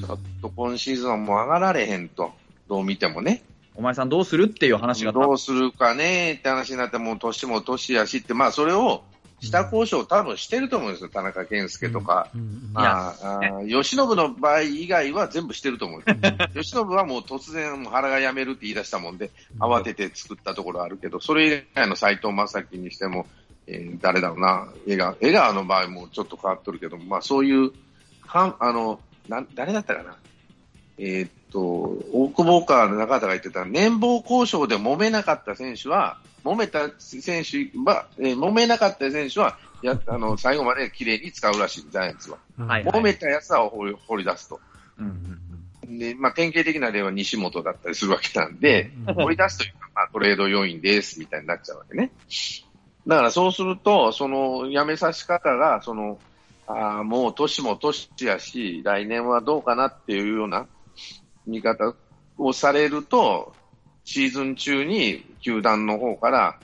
[0.00, 2.32] ちょっと今シーズンも上がられへんと、
[2.68, 3.42] どう見てもね。
[3.74, 5.12] お前さんどうするっていう話が。
[5.12, 6.34] どうするかね。
[6.34, 9.02] って話になって、もう年も年やしって、まあそれを、
[9.42, 12.28] 下交渉多分してると思うんですよ、田中健介とか。
[12.72, 16.04] まあ、吉信の場合以外は全部してると思う
[16.54, 23.26] 吉信はもう突然原が辞めるって言い出したもんで、慌てて作ったところあるけど、それ以外の斎藤正樹にしても、
[23.66, 27.72] えー、誰だろうな、江川、江川の場合もちょっと変わっとるけど、まあそういう、
[28.24, 30.16] はあの、な、誰だったかな？
[30.98, 31.60] えー、っと、
[32.12, 42.38] 大久保川の中田が言ってた、年俸交渉で揉めなかった選手は、揉めた選手は、えー、揉めなかった選手は、や、あの、最後まで綺麗に使うらしい、ジャイアンツは。
[42.58, 44.60] はい、はい、揉めたやつは掘り掘り出すと。
[44.98, 45.40] うん
[45.84, 52.12] うん、で、まあ、典型的な例は西本だったりするわけなんで、掘り出すというか、まあ、トレード要因です、みたいになっちゃうわけね。
[53.06, 56.18] だからそうすると、その、やめさし方が、その、
[56.74, 60.66] あもう年も年やし、来年はどうかなっていうような
[61.46, 61.94] 見方
[62.38, 63.54] をされると、
[64.04, 66.58] シーズン中に球団の方から、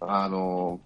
[0.00, 0.80] あの、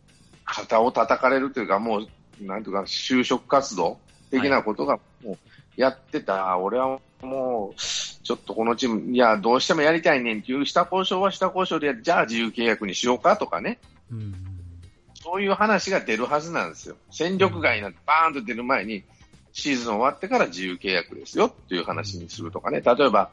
[0.44, 3.98] 肩を叩かれるというか、もう、なんていうか、就職活動
[4.30, 5.38] 的なことが、もう、
[5.76, 13.78] やってた、はい、俺はもう、ちょっとこのチーム、いや、どうしてもやりたいねんっていう、下交渉は下交渉で、じゃあ自由契約にしようかとかね。
[14.10, 14.34] うん、
[15.24, 16.96] そういう話が出るはずなんですよ。
[17.10, 19.04] 戦力外になってバーンと出る前に、
[19.54, 22.82] シーズン終わってから自由契約ですよっていう話にするとかね。
[22.82, 23.30] 例えば、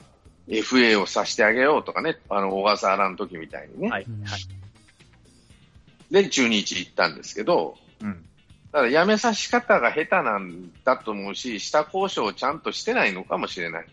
[0.47, 3.89] FA をさせてあげようとかね、あの、小笠原の時みたいにね。
[3.89, 4.05] はい。
[4.23, 4.41] はい、
[6.11, 8.25] で、中日行ったんですけど、うん。
[8.71, 13.85] だから辞めさし方が下手なんだと思うし、下交渉をちゃんとしてないのかもしれない。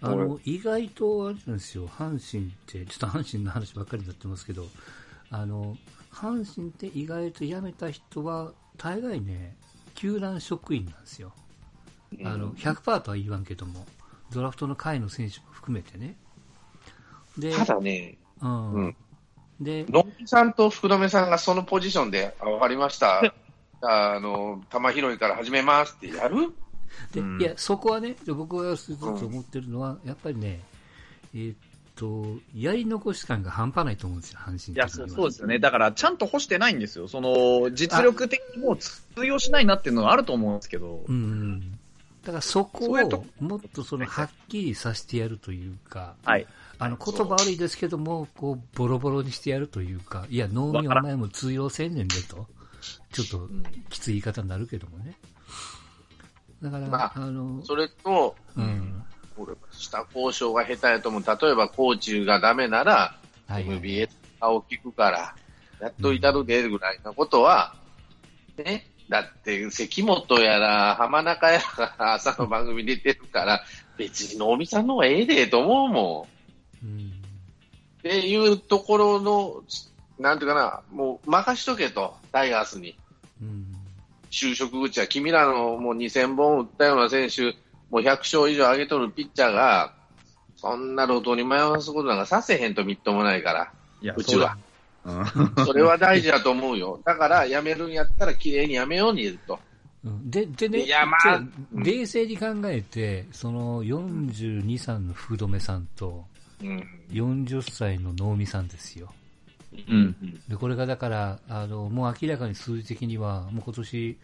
[0.00, 4.68] あの、意外とあれなんですよ、阪神って、ちょっと阪神の話ばっかりになってますけど、
[5.32, 5.76] あの、
[6.18, 9.56] 阪神って意外と辞めた人は、大概ね、
[9.94, 11.32] 球団職員なんですよ。
[12.24, 13.86] あの、100%とは言わんけども。
[14.30, 16.16] ドラフトの会の選手も含めてね。
[17.38, 18.72] で、ただね、うん。
[18.72, 18.96] うん、
[19.60, 23.22] で、野木さんと福留さんがそのポジションで、わかりました。
[23.80, 26.52] あの、球拾いから始めますってやる？
[27.12, 30.60] で、うん、いや、そこはね、僕がずっと思ってるのは、うん、やっぱりね、
[31.34, 31.56] えー、っ
[31.98, 35.58] と、やり残し感が半端ないと思うんですよ、阪神いやそうですよね。
[35.58, 37.08] だから、ちゃんと干してないんですよ。
[37.08, 41.04] その、実力的にも通用しないなっていうのはあると思うんですけど。
[41.08, 41.78] うん。
[42.22, 46.46] だからそこをもっとそのはっきりさせてやるというか、はい。
[46.78, 52.46] あの言葉悪いですけども、こう、ボロボロにしてやるというか、いや、能見お前も通用せんねんでと、
[53.12, 53.48] ちょっと
[53.90, 55.16] きつい言い方になるけどもね。
[56.62, 58.36] だから、まあ、あの、それと、
[59.72, 61.22] 下交渉が下手やと思う。
[61.22, 64.08] 例えば、コーチがダメなら、はい、MBA
[64.42, 65.34] を聞くから、
[65.80, 67.74] やっと至るでぐらいのことは、
[68.56, 71.60] ね、だって、関本やら、浜中や
[71.98, 73.62] ら朝の番組出てるから、
[73.96, 76.28] 別に能見さんの方がええでと思うも
[76.84, 76.86] ん。
[76.86, 77.12] うん、
[77.98, 79.62] っていうところの、
[80.18, 82.98] なんていうかな、もう任しとけと、タイガースに。
[83.40, 83.66] うん、
[84.30, 87.56] 就職口は君らのもう2000本打ったような選手、
[87.90, 89.94] もう100勝以上上げとるピッチャーが、
[90.56, 93.52] そんな路頭に迷わすことなんかさせへんとみっともないか
[94.02, 94.56] ら、うちは。
[95.64, 97.00] それは大事だと思うよ。
[97.04, 99.58] だから、やめるんやったら、綺麗にやめように言うと。
[100.24, 106.24] で、でね、いや、まあ、冷静に考えて、その42、3の福留さんと、
[107.10, 109.12] 40歳の能見さんですよ。
[109.88, 110.16] うん、
[110.48, 114.18] でこれがだからあの、もう明らかに数字的には、もう今年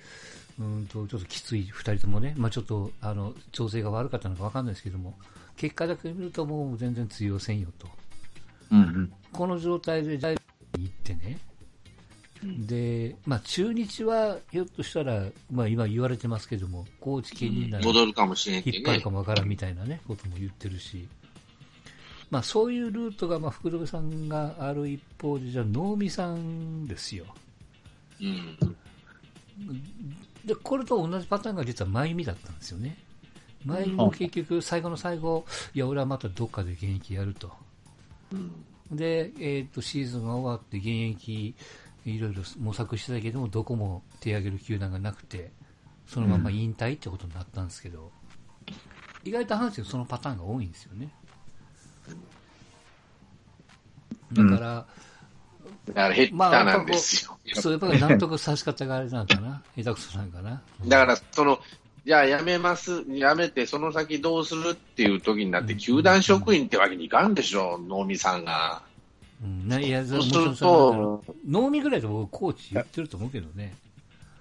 [0.58, 5.14] うんとちょっときつい2人ともね、まあ、ちょっとあの調整が悪かったのか分かんないですけども、
[5.56, 7.88] 結果だけ見ると、もう全然通用せんよと、
[8.70, 11.38] うんうん、この状態で行ってね、
[12.42, 21.08] で、まあ、中日はひょっとしたら、まあ、今言われてますけども、高知県になら、戻るかもしれん、引っ張るかもわからんみたいなね、ことも言ってるし、
[22.30, 27.24] まあ、そういうルートが、まあ、福留さんがある一方で、じゃあ、能見さんですよ。
[28.20, 28.73] うん。
[30.44, 32.96] で、これと同じパターンが実は真由美だったんですよね。
[33.64, 37.52] 真由美も結局、最後の最後、いや、俺はまたどっかで現役やると。
[38.32, 38.52] うん
[38.90, 41.54] で、えっ、と、シーズンが終わって現役、
[42.04, 45.52] いろいろ模索してたけども、どこも手上げる球団がなくて、
[46.06, 48.12] そのまま引退ってことになったんですけど、
[49.24, 51.10] 意外と阪神はそのパターンが多いんですよね。
[54.32, 54.86] だから、
[55.88, 57.38] だから下手なんですよ。
[57.54, 60.62] そう、やっぱり納得さし方があれなのかな 下手くそなんかな。
[60.86, 61.60] だから、その、
[62.06, 68.82] じゃあ辞めます、辞めてその先どうするっていう時になって、球団職員ってわけにいかんでしょ、能見さんが。
[69.42, 73.74] うん、ないや、そうすると、能見ぐらいで僕コーチ言ってると思うけどね。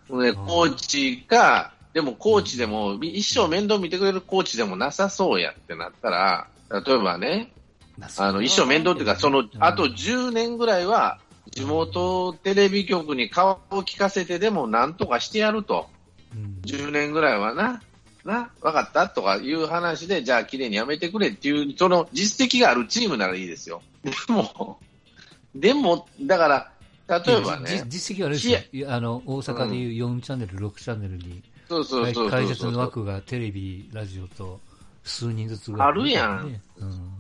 [0.10, 7.52] ね、コーチが、でもコーチでも、一生面倒見てくれるコーチでもなさそうやってなったら、例えばね、
[8.18, 11.20] あの、一生面倒っていうか、その、あと10年ぐらいは、
[11.56, 15.88] 地元テレビ局に顔を聞かせてでもなんとかしてやると。
[16.36, 17.82] うん、10年ぐらいはな、
[18.26, 23.82] な、分かったとかいう話で、じゃあ綺麗にやめてくれっていう、その実績があるチームならいいですよ。
[24.04, 24.80] でも、
[25.54, 26.72] でも、だから、
[27.26, 28.92] 例えばね、じ実績はあれですよ。
[28.92, 34.60] あの、大阪でいう4チャンネル、6チャンネルに、そうそうそう解説の枠がテレビ、ラジオと
[35.04, 36.62] 数人ずつぐらい、あるやん。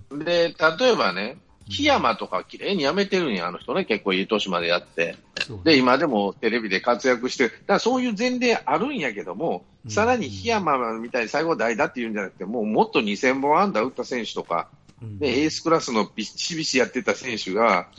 [0.09, 0.19] うん。
[0.19, 1.37] で、例えばね、
[1.69, 5.15] 檜山とか綺麗にやめてるんや、あの人ね、結構いい年までやって。
[5.63, 7.49] で、今でもテレビで活躍してる。
[7.51, 14.69] だからそういう前例あるんやけども、うんさらに檜山みたいに最後代打っていうんじゃなくて、もうもっと2000本安打打った選手とか、
[15.01, 17.89] うんで、エースクラスのビシビシやってた選手が、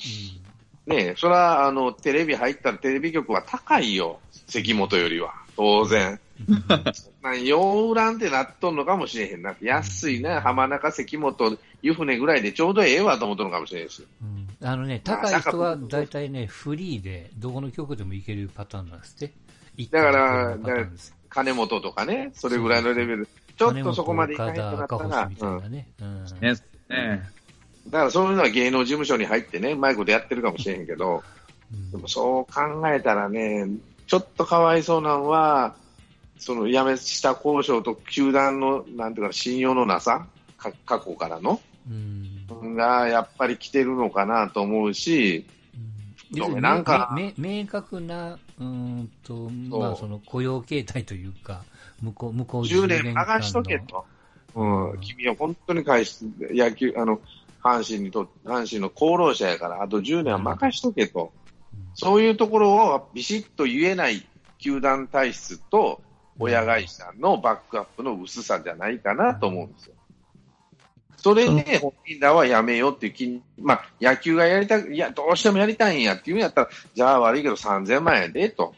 [0.87, 4.19] ねそれは、あの、テレビ入ったらテレビ局は高いよ。
[4.47, 5.35] 関本よりは。
[5.57, 6.19] 当然。
[7.23, 9.55] なん、洋売らんってなっとんのかもしれへんな。
[9.61, 14.07] 安いね、浜中、関本、湯船ぐらいでちょうどええわと思っとるのかもしれんし。
[14.23, 19.35] うんあのね、高い人は大体ね、フリーで、どこの曲でも行けるパターンなんですって。
[19.91, 20.57] だから
[21.29, 23.29] 金本とかね、それぐらいのレベル。
[23.57, 25.89] ちょっとそこまでいか金ないとな本ったら、岡星みたいうんなね。
[26.01, 26.53] うんね、
[26.89, 27.31] ね
[27.89, 31.23] だからそういうのは芸能事務所に入ってね、うまいことやってるかもしれへんけど、
[31.73, 33.67] うんでもそう考えたらね、
[34.07, 35.75] ちょっとかわいそうなのは、
[36.39, 42.77] その辞めした交渉と球団の、なんていうか、信用のなさ、か過去からの、うん。
[42.77, 45.47] がやっぱり来てるのかなと思うし、
[46.35, 46.61] うん。
[46.61, 51.65] なんか明確な、うーんと、まあ、その雇用形態というか、
[52.03, 54.05] 向こう、向こう10年任しとけと。
[54.55, 57.21] うん、君は本当に返し、野球、あの、
[57.63, 61.33] 阪神にと、阪神の功労者やから、あと10年は任しとけと。
[61.95, 64.25] そういうところをビシッと言えない
[64.59, 66.01] 球団体質と
[66.39, 69.95] 親会社のバックアップの薄さじゃないかなと思うんですよ。
[71.17, 78.75] それで本人らはやめようっていう気に、まあ野球がやりたい、いや、どうしてもやりたいんやっていうんやったら、じゃあ悪いけど3000万やでと。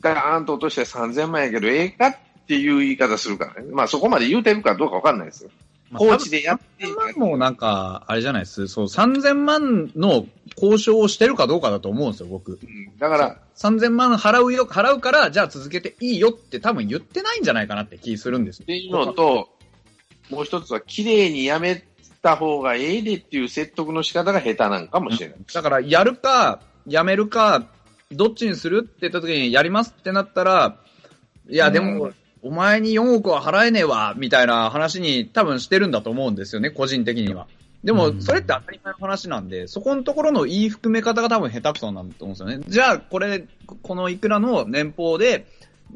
[0.00, 3.72] ガーンと落として3000万やけどええかっていう言い方するからね。
[3.72, 5.50] まあそこまで言うてるかどうかわかんないですよ。
[5.94, 8.68] コーチでやって3000万もなんか、あれじゃないです？
[8.68, 10.26] そう、3000万の
[10.56, 12.52] 交渉をしてるかどうかだと思うんですよ、僕。
[12.52, 18.66] うんだから、3000万払うよ、払うから、じゃあ続けていいよって多分言ってないんじゃないかなって気するんですよっ。
[18.66, 19.48] ていうのと、
[20.30, 21.84] もう一つは、綺麗にやめ
[22.22, 25.38] た方がええでっていう説得の仕方が下手なんかもしれない。
[25.52, 27.66] だから、やるか、やめるか、
[28.12, 30.76] どっちにするって言った時に、やりますってなったら、
[31.48, 37.46] いや、でも、お前に4億は払えねえわ、みたいな話に多分してるんだと思うんですよね、個人的には。
[37.84, 42.64] でもう、んそれって当たり前の話なんで、そこのところの言い含め方が多分下手くそなんだと思うんですよね。
[42.68, 43.46] じゃあ、これ、
[43.82, 45.46] このいくらの年俸で、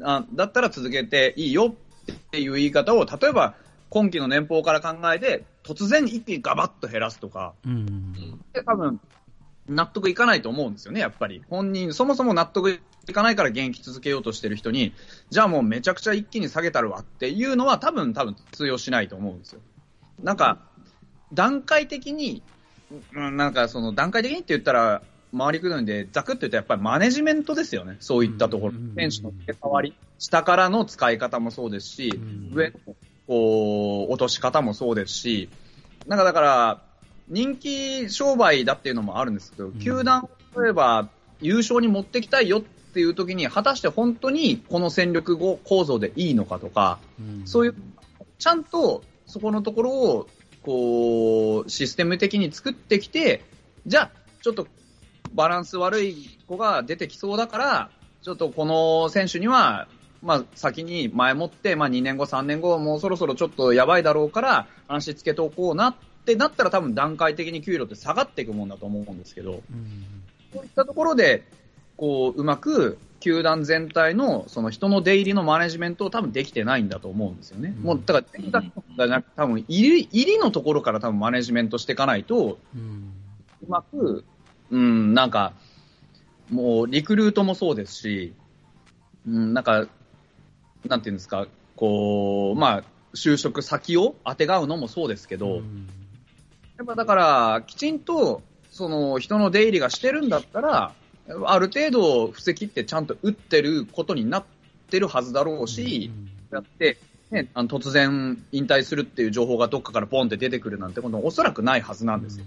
[0.01, 1.73] あだったら続けていいよ
[2.11, 3.55] っていう言い方を、例えば、
[3.89, 8.13] 今期の年俸から考えて、突然一気にガバッと減らすとか、うん。
[8.53, 8.99] で多分、
[9.67, 11.43] 納得いかないと思うんですよね、やっぱり。
[11.49, 14.93] 本人、そもそも納得いかないから現役続けようとしてる人に、
[15.29, 19.61] じゃあもうめちゃくちゃ一気に下げたるわっていうのは多分、多分通用しないと思うんですよ。
[20.21, 20.59] なんか、
[21.33, 22.43] 段階的に、
[23.13, 25.01] うんなんかその段階的にって言ったら、
[25.37, 27.97] 回りくどいんで、ざくっと言うとやっぱりマネジメントですよね。
[27.99, 28.95] そういったところうん。
[28.95, 29.95] 選手の入れ替わり。
[30.19, 32.95] 下からの使い方もそうですし、うん上の
[33.27, 35.49] こう、落とし方もそうですし、
[36.07, 36.81] なんかだから、
[37.27, 39.79] 人気商売だっていうのもあるんですけど、ん。
[39.79, 41.09] 球団、例えば
[41.41, 46.99] 優勝に持ってきたいよっていう時に、果たして本当にこの戦力構造でいいのかとか、
[47.45, 47.75] そういう、
[48.37, 50.27] ちゃんとそこのところを、
[50.61, 53.43] こう、システム的に作ってきて、
[53.85, 54.11] じゃあ、
[54.41, 54.67] ちょっと
[55.33, 57.89] バランス悪い子が出てきそうだから、
[58.21, 59.87] ちょっとこの選手には、
[60.23, 65.95] まあ、先に前もって、まあ、2年後、3年後、もうそろそろちょっとやばいだろうから、安心つけておこうなっ
[66.25, 69.61] てなったら、多分段階的に給料って下がっていくもんだと思うんですけど、うん。
[70.53, 71.43] そういったところで、
[71.97, 77.73] こう、うまく、球団全体の、その人の出入りのマネジメントを多分できてないんだと思うんですよね。
[77.77, 77.83] うん。
[77.83, 83.13] もう、だから、全額じゃなく多分、入り、入りのところから多分マネジメントしていかないと、うん。
[83.67, 84.23] うまく、
[84.69, 85.53] うん、なんか、
[86.49, 88.33] もうリクルートもそうですし、
[89.27, 89.87] うん、なんか、
[90.87, 92.83] なんていうんですか、こう、まあ、
[93.15, 95.61] 就職先を当てがうのもそうですけど、
[96.77, 100.93] やっぱだから、きちんと、その人の出入りがしてるんだったら、
[101.45, 104.43] ある程度、布石ってちゃんと打ってることになっ
[104.89, 106.11] てるはずだろうし、
[106.51, 106.97] やって、
[107.31, 112.45] ね、あの突然引退するっていう情報がどっかからポンって出てくるなんてことおそらくないはずなんですよ。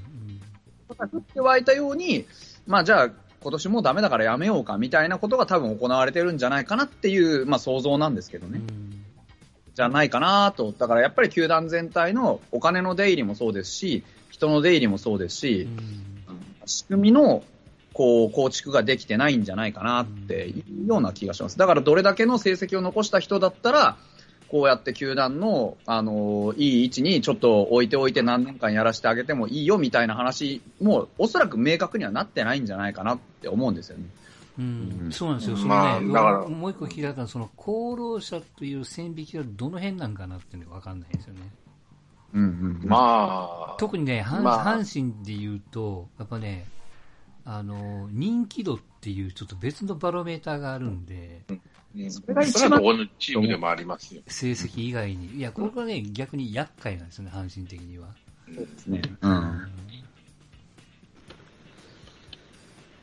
[0.99, 2.26] 降って湧いたように、
[2.66, 3.11] まあじゃあ
[3.41, 8.61] 今年もうダメだからやめようかみたいなことが多分行われてるんじゃないかなっていう、まあ想像なんですけどね。
[9.74, 10.72] じゃないかなと。
[10.72, 14.05] だからやっぱり球団全体のお金の出入りもそうですし、
[14.39, 15.68] 人の出入りもそうですし、
[16.64, 17.43] 仕組みの
[17.93, 21.59] こう構築ができてないんじゃないかなっていうような気がします。
[21.59, 23.97] だからどれだけの成績を残した人だったら、
[24.49, 34.05] こうやって球団の、あのいい位置にちょっと置いておいて何年間やらせてあげてもいいよみたいな話も、おそらく明確にはなってないんじゃないかなって思うんですよね。
[34.59, 41.41] うん、そうなんですよ、そのね、まあ、もう一個聞いたのは、その功労者という線引きはどの辺なんかなっていうのが分かんないんですよね。
[42.35, 46.66] うんうんまあ、特にね、阪,、まあ、阪神でいうと、やっぱね、
[47.45, 51.61] あの人気度っていうちょっと別のバロメーターがあるんで、うん
[52.11, 52.83] それが一番。
[52.83, 54.22] どこのチームでもありますよ。
[54.26, 55.37] 成績以外に。
[55.37, 58.09] いや、これがね、逆に厄介なんですよね、阪神的には。
[58.55, 59.03] そうですね。
[59.22, 59.31] うん。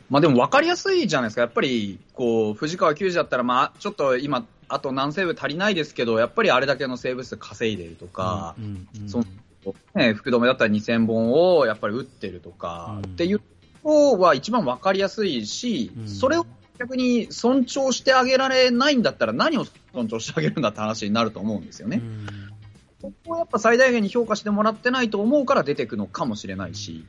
[0.09, 1.41] まあでも分かりやすいじゃないですか。
[1.41, 9.25] やっぱり、こう、藤川球児だったら、まあ、ちょっと今、あと何セーブ足りないですけど、やっぱりあれだけのセーブ数稼いでるとか、うんうん、その
[9.95, 13.41] ね、福留だったら2000本をやっぱり打ってるとか、うん、っていう
[13.83, 16.45] 方は一番分かりやすいし、うん、それを
[16.77, 22.01] 逆に尊重してあげられないんだったら何を尊重してあげるんだって話になると思うんですよね。
[23.01, 27.05] ここはやっぱ最大限に評価してもらってないと思うから出てくのかもしれないし。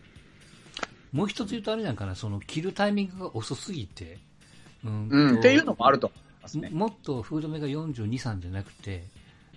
[1.12, 4.18] もう一つ言うとあれなんかな、その切るタイミングが遅すぎて。
[4.84, 6.12] うん、うん、っていうのもあると
[6.46, 6.70] ますね。
[6.70, 9.04] もっとフード目が42、3じゃなくて、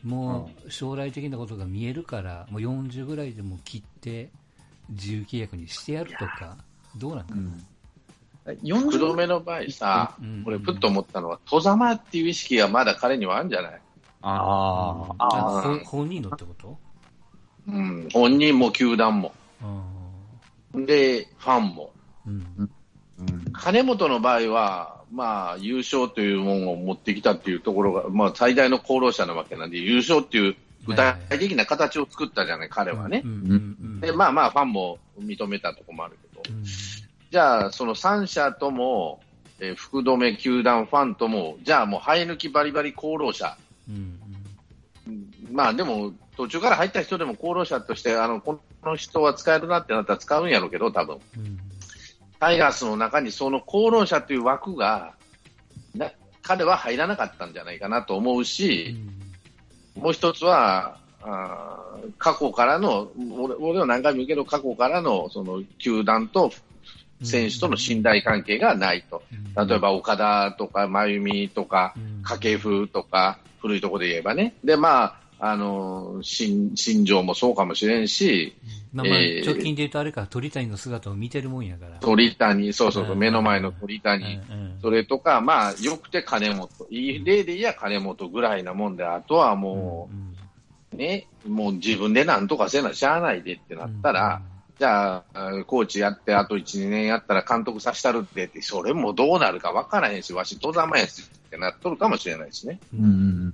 [0.04, 4.30] もう将来的なことが見えるから、もう40ぐらいでも切って
[4.90, 6.58] 自由契約にしてやるとか、
[6.98, 7.42] どうなんかな？
[7.42, 7.66] うん。
[8.90, 13.82] 福留の場合さ、これ、ふっと思ったのは、戸様っていう意識がまだ彼にはあるんじゃない？
[14.22, 16.78] ああ、本人のってこと？
[17.68, 19.34] うん、本人も球団も。
[20.74, 21.92] で、ファンも。
[22.26, 22.72] うん。
[23.54, 30.56] 金本の場合は、まあ、優勝というものを持ってきたっていうところが、まあ、最大の功労者なわけなんで、優勝っていう
[30.86, 33.24] 具体的な形を作ったじゃない、彼はね。
[34.02, 36.56] で、まあまあ、ファンも認めたところもあるけど。
[37.32, 39.22] じゃあ、その3社とも、
[39.60, 43.58] えー、福留球団ファンとも、じゃあもう生え抜きバリバリ功労者。
[43.90, 44.20] うん
[45.08, 51.20] うん、まあでも、途中から入った人でも功労者として、あの、この人は使えるなってなったら使うんやろうけど、多分。
[51.38, 51.60] うん、
[52.40, 55.14] タイガースの中にその功労者という枠が、
[55.96, 56.12] な
[56.42, 58.96] 彼は入らなかったんじゃないかなと思うし、
[59.96, 66.52] うん、もう一つは、あ過去からの、俺俺は何回も言うけど、過去からのその球団と
[67.24, 69.22] 選手との信頼関係がないと。
[69.56, 74.56] 例えば岡田とか真由美とか、掛布とか、古いところで言えばね。
[74.64, 78.56] で、まあ、あの、新、新庄もそうかもしれんし、
[78.92, 81.98] まあ直近で言うとあれか、鳥谷の姿を見てるもんやから。
[82.00, 84.40] 鳥谷、そうそうそう、目の前の鳥谷、
[84.82, 86.70] それとか、まあ、よくて金本。
[86.90, 90.10] いい例で言えば金本ぐらいなもんで、あとはも
[90.94, 94.42] う、ね、もう自分でなんとかせなしゃあないでってなったら、
[94.80, 102.80] じゃあ、コーチやって、あと1、2年やったら監督させたるってって、それもどうなるか分からへんし、わし、戸ざまやしってなっとるかもしれないしね。
[102.94, 103.54] うん、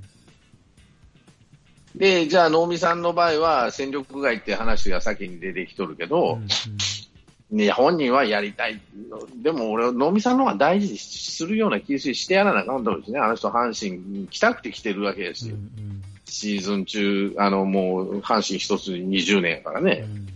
[1.98, 6.40] で、じゃあ、能見さんの場合は、戦力外って話が先に出てきとるけど、
[7.52, 8.82] うん、ね、本人はやりたい。
[9.42, 13.20] でも俺、能見さんの方が大事にするような気がしてやらなあかんと思うしね。
[13.20, 15.56] あの人、阪神に来たくて来てるわけですよ。
[15.56, 20.06] うんうん、シーズン中、あの、もう、阪神一つ20年やからね。
[20.06, 20.36] うん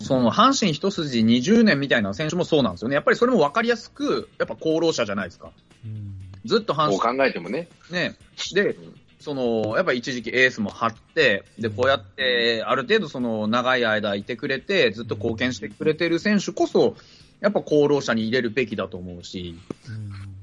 [0.00, 2.94] その阪神一筋20年みたいな選手もそうなんですよね。
[2.94, 5.50] やっぱりそれも分かりやすく、やっぱ功労者じゃないですか。
[5.84, 6.14] うん、
[6.48, 6.98] ずっと阪神。
[6.98, 7.68] こう考えてもね。
[7.90, 8.16] ね。
[8.54, 8.76] で、
[9.20, 16.96] その、やっぱ一時期エースも張って、で、こうやって、ある程度その、長い間いてくれて、ずっと貢献してくれてる選手こそ、
[17.40, 19.56] やっぱ功労者に入れるべきだと思うし、
[19.88, 19.92] う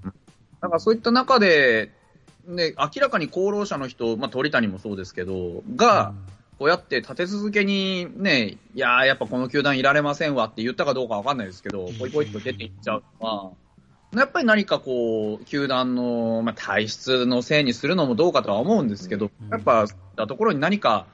[0.08, 0.14] ん、
[0.62, 1.92] だからそういった中で、
[2.48, 13.52] ね、明らかに功労者の人、まあ、鳥谷もそうですけど、が、うんこうやって立て続けにね、いやー、やっぱこの球団いられませんわって言ったかどうかわかんないですけど、ポイポイと出ていっちゃうのは、
[14.22, 19.86] やっぱり何かこう、球団の、まあ、体質のせいにするのもどうかとは思うんですけど、やっぱ、
[20.16, 21.08] たところに何か、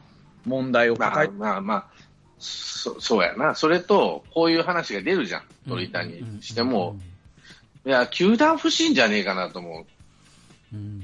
[0.46, 1.88] 問題を抱えて、まあまあまあ、
[2.40, 3.54] そそうやな。
[3.56, 5.44] それと、こういう話が出るじゃん。
[5.70, 6.98] 鳥谷にしても、
[7.86, 9.86] いや、球団不審じゃねえかなと思う。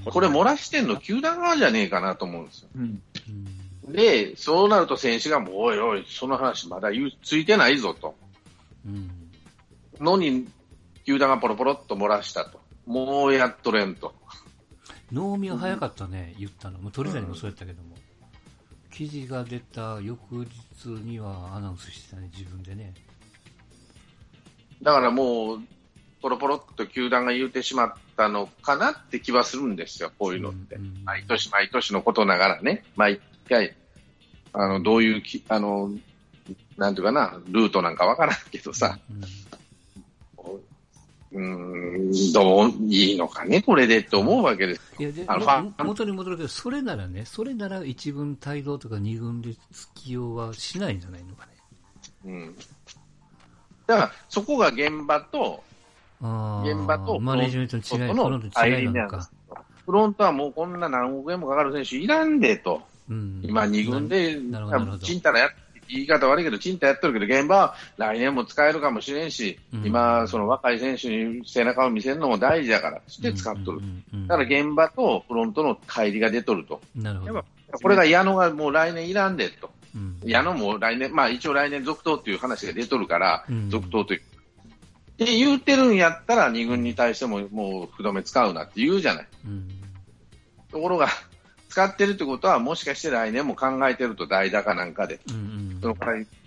[0.10, 2.70] これ漏らしてんの球団側じゃねえかなと思うんですよ。
[2.76, 3.02] うん。
[3.92, 8.16] で、そうなると選手がもう、おいおい、その話まだ言うついてないぞと。
[10.00, 10.48] のに、
[11.08, 12.60] 球団がポロポロっと漏らしたと。
[12.86, 14.14] もうやっとれんと。
[15.10, 16.80] 能見は早かったね、言ったの。
[16.80, 17.96] もう鳥谷もそうやったけども。
[18.92, 22.94] 記事が出た翌日にはアナウンスしてたね、自分でね。
[24.82, 25.60] だからもう、
[26.22, 30.78] ポロポロっと球団が言うてしまったのかなって気はするんですよ、こういうのって。
[31.06, 33.78] 毎年毎年のことながらね、毎回、
[34.52, 35.90] あの、どういうき、あの、
[36.76, 39.47] なんていうかな、ルートなんかわからんけどさ、うーん、
[41.32, 49.56] どう、いいのかね、これでって思うわけですいやであ元に戻るけど、それならね、それなら一軍帯同とか二軍で突
[49.96, 51.52] き用はしないんじゃないのかね。
[52.26, 52.56] うん。
[53.86, 55.64] だから、そこが現場と、
[56.22, 59.30] あー現場とマネージメントの違い、フフロントの違いなのか。
[59.86, 62.82] フロントはもうこんな何億円もかかる選手いらんでと。
[63.10, 64.38] うん、今2軍で、
[65.02, 65.50] ちんたらやっ
[65.90, 73.80] 言い方悪いけど、ちんたやってるけど、現場は来年も使えるかもしれんし、うん今、その若い選手に背中を見せるのも大事だから、して使っとる。
[73.80, 76.82] うんうんうんだから現場とフロントの乖離が出とると。
[76.96, 77.46] なるほど。
[77.82, 79.70] これが矢野がもう来年いらんでと。
[79.96, 84.20] うん矢野も来年、まあ一応来年続投っていう話が出とるから、うん続投という。
[84.20, 84.24] っ
[85.18, 89.28] て言うてるんやったら、2軍に対してももう福留使うなって言うじゃない。
[89.46, 89.70] うん
[90.72, 91.08] ところが、
[91.70, 95.38] 使ってるってことは、もしかして来年も考えてると代打かなんかで、うんう
[95.78, 95.80] ん。
[95.82, 95.96] その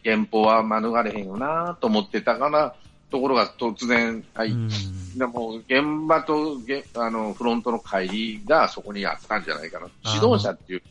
[0.04, 2.74] 原稿は免れへんよなと思ってたから、
[3.10, 4.68] ところが突然、はい、うん。
[5.16, 10.82] でも現場とげあのフロントの会議がそこにあったんじゃないかな、指導者っていう、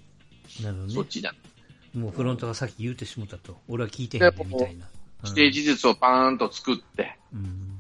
[0.62, 0.94] なるほどね。
[0.94, 3.58] そっちじゃん、もうフロントがさっき言うてしもたと。
[3.68, 4.86] 俺は聞いてへんで、みたいな。
[5.24, 7.78] 指定事実をパーンと作って、うん。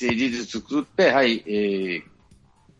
[0.00, 2.02] 指定事実作って、はい、えー、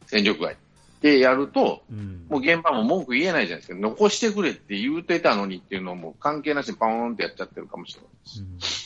[0.07, 0.57] 戦力外
[1.01, 2.27] でやると、うん。
[2.29, 8.11] もう現場も文句言えないじゃないですか、残してくれって言うてたのにっていうのも関係なしにパーンってやっちゃってるかもしれない
[8.59, 8.86] です。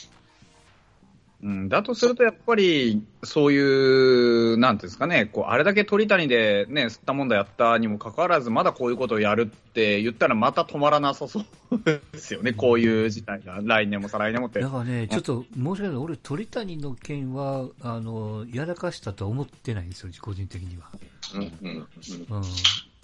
[1.43, 11.45] だとすると、やっぱり、そういう、なんていうんですかね、こう、あれだけ鳥谷でね、吸ったもんだやったにもかかわらず、まだこういうことをやるって言ったら、また止まらなさそう
[11.83, 14.69] ですよね、こういう事態が、来年も再来年もってだ。
[14.69, 20.89] からね、ちょっと申し訳ない、俺、鳥谷の件は、あの、やらかしたとは思ってないんですよ、個人的には。
[21.33, 22.43] うんうんうんうん、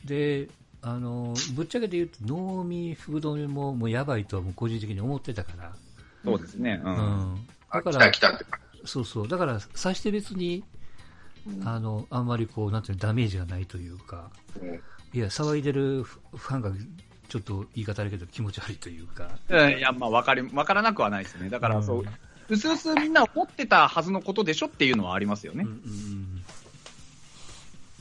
[0.06, 0.50] で、
[0.84, 5.74] あの、ぶっちゃけて言うと、能見、福留ももうやばいとはもう個人的に思ってたから。
[6.24, 6.80] そうですね。
[6.84, 6.88] う。
[6.88, 6.98] うんん。
[7.00, 9.28] あ来ただから、来たって感そうそう。
[9.28, 10.64] だから、さして別に、
[11.66, 14.82] あの、あんまりこう、なんていうのダメージがないというか、じ、うん
[15.14, 16.72] いや、騒いでるフファンが、
[17.30, 19.30] ちょっと言い方あるけど気持ち悪いというか。
[19.50, 21.50] いや、まあ、わかり、わからなくはないですね。
[21.50, 22.06] だから、そう、
[22.50, 25.70] うすうすみんな思ってたはずのことでしょっていうのはありますよねうん。
[25.70, 26.44] うん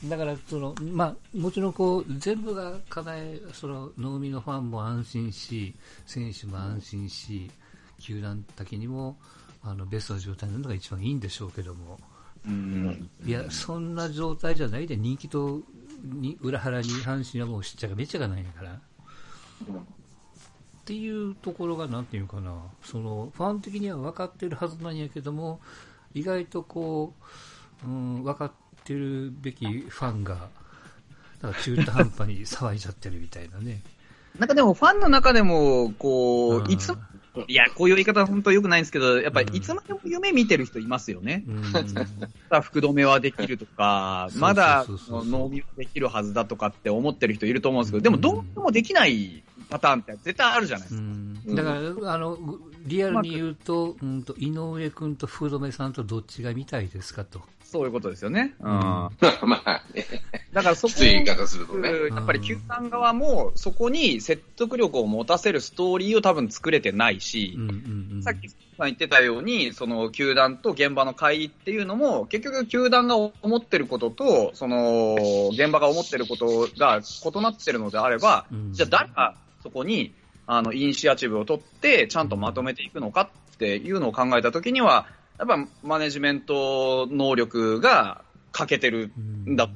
[0.03, 7.51] うん、だからその、まあ、もちろんこう全部が叶え、その能見のファンも安心し、選手も安心し、
[7.99, 9.17] 球団的にも
[9.69, 11.97] あのベストな状態なのが一番いいんでしょうけども、
[12.45, 13.09] うん。
[13.25, 15.61] いや、そんな状態じゃないで、人気と
[16.03, 18.71] に裏腹に阪神はもうしっちゃかめっちゃがないんやから。
[18.73, 18.79] っ
[20.85, 25.59] ていうところが、なんていうかな、そのファン的には分かってるはずなんやけども、
[26.13, 27.13] 意外とこ
[27.83, 28.51] う、うん、分かっ
[28.85, 30.47] てるべきファンが、
[31.41, 33.81] なんか中途半端に騒いじゃってるみたいなね。
[34.39, 36.93] なんかでも、ファンの中でも、こうんう、いつ、
[37.47, 41.43] いや、こういう言い方は本当良くないんですけど、やっぱりいつまでも夢見てる人いますよね。
[41.47, 41.81] うん、ま
[42.49, 45.29] だ福留はできるとか、 まだそうそうそう。
[45.29, 51.03] 能見はできるはずだとかって思ってる人いると思うんですけど、でもどうしてもできないパターンって絶対あるじゃないですうか。
[51.03, 51.55] ん。
[51.55, 52.37] だから、あの、
[52.85, 57.41] リアルに言うと、うんと、井上君と福留さんとどっちが見たいですかと。
[57.69, 58.55] そういうことですよね。
[58.61, 58.69] うん。
[58.69, 58.73] ん
[59.45, 60.05] まあね、
[60.53, 61.89] だからそこきつい言い方するとね。
[62.09, 80.13] やっぱり球団側もそこに説得力を持たせるストーリーを多分作れてないし、うんうんうん、さっきさん言ってたように、その球団と現場の会議っていうのも、結局球団が思ってることと、その現場が思ってることが異なってるのであれば、うんじゃあ誰がそこに
[80.45, 85.07] あのイニシアチブを取って、ちゃんとまとめていくのかっていうのを考えたときには、
[85.39, 89.69] やっぱマネジメント能力が欠けてるんだ、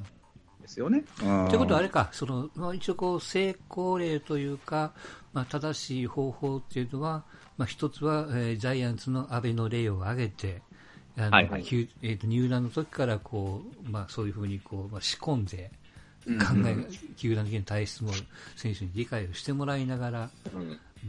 [0.60, 1.04] ですよね。
[1.18, 4.92] ということはあれか、そのまあ、一応こう成功例というか、
[5.32, 7.24] まあ、正しい方法っていうのは、
[7.56, 10.62] まあ、一つは、えージャイアンツの阿部の例を挙げて、
[11.16, 11.62] あのはいはい。
[11.62, 15.70] きゅえーと入団の時からこう、まあ、そういうふうにこう、まあ、仕込んで、
[16.24, 16.76] 考え、
[17.16, 18.12] 球団的な体質も
[18.56, 20.30] 選手に理解をしてもらいながら、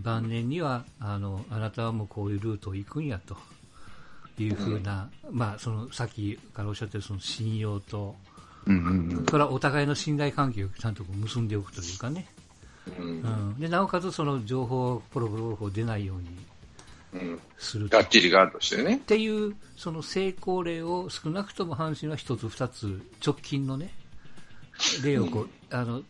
[0.02, 3.38] 晩年にはあのあなたはもうこういうルートを行くんやと
[4.42, 8.16] いうふうな、まあ、そのさっきからおっしゃってるその信用と、
[9.30, 12.26] それはお互いの信頼関係をちゃんと結んでおくというかね、
[12.98, 13.60] うん。
[13.60, 18.96] でなおかつその情報ポロポロポロ出ないようにするがっちりガードしてね。
[18.96, 23.94] っていうその成功例を少なくとも阪神は一つ二つ直近のね
[25.04, 26.02] 例をこう、あの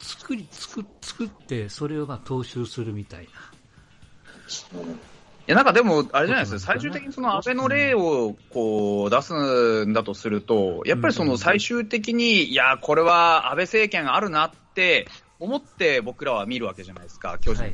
[0.00, 3.30] 作り作作ってそれをまあ踏襲するみたいな。
[5.48, 15.08] いや、なんかでも、あれじゃないですか、最終的にその安倍の例をこう出すんだとすると、やっぱりその最終的に、いや、これは安倍政権あるなって
[15.40, 17.64] 思って僕らは見るわけじゃないですか、巨人。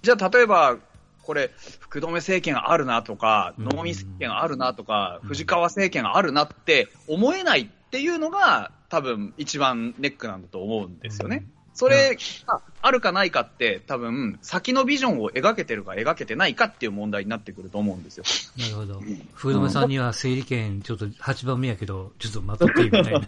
[0.00, 0.78] じゃあ、例えば、
[1.22, 11.44] これ、福留政権あるなとか、能見政権あるなとか、藤川政権あるなって思えないっていうのが、多分一番ネックなんだと思うんですよね。
[11.74, 12.16] それ
[12.46, 18.24] があるかないかって、多分先のビジョンを描けてるか描けてないかっていう問題になってくると思うんですよ。
[18.58, 19.02] なるほど。
[19.34, 23.20] 福留さんには整理券ちょっと8番目やけど、ちょっと待っとってみたいな。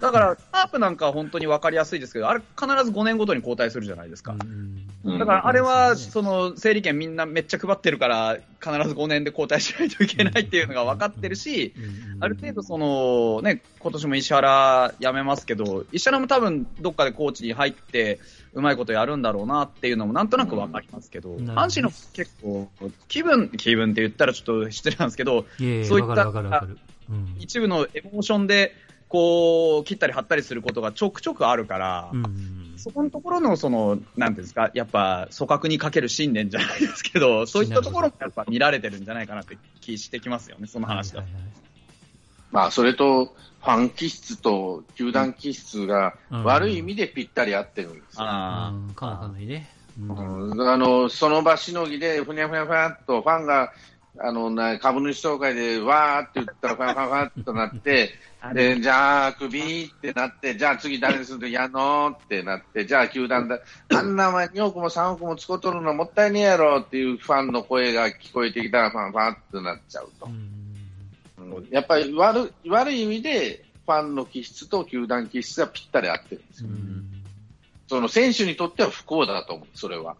[0.00, 4.34] だから、カープなんかは本当に分かりやすいですけど、あれ必ず5年ごとに交代するじゃないですか。
[5.04, 11.74] だから、あれは、その、整理券みんなめっちゃ配ってるから、必ず5年で交代しないといけないっていうのが分かってるし、
[12.20, 18.20] ある程度その、ね、今年も石原辞めますけど、石原も多分どっかでコーチに入って、
[18.54, 22.68] うまいことやるんだろうなっていうのもなんとなく分かりますけど、うん、阪神の結構、
[23.08, 26.66] 気分、気分って言ったらちょっと失礼なんですけど、そういった
[27.38, 28.74] 一部のエモーションで、
[29.08, 41.28] こう、切ったり貼ったりすることがちょくちょくあるから、うん、そこのところの、その、なんですか、やっぱ、組閣にかける信念じゃないですけど、 そういったところもやっぱ見られてるんじゃないかなって気してきますよね、その話だと。
[42.50, 48.24] まあ、それと、ファン気質と球団気質が悪い意味でぴったり合ってるんですよ。
[48.24, 49.68] うん、ああ、かなりね。
[50.00, 53.72] うん、あの、その場しのぎで、ふにゃふにゃふにゃっとファンが
[54.20, 58.10] あの、な株主総会でわーって言ったら、ファンファンファンとなって、
[58.54, 63.60] で、じゃあ、クビってなって、じゃあ次誰にするとやのってなって、じゃあ球団だ、
[63.90, 70.26] あんな2億も3億も使うとるのもったいねえやろっていうファンの声が聞こえてきたら、ファンファンってなっちゃうと。
[70.26, 76.70] うん、やっぱり悪悪い意味で、ファンの気質と球団気質がぴったり合ってるんですよ。
[77.88, 80.16] その選手にとっては不幸だと思う、それは。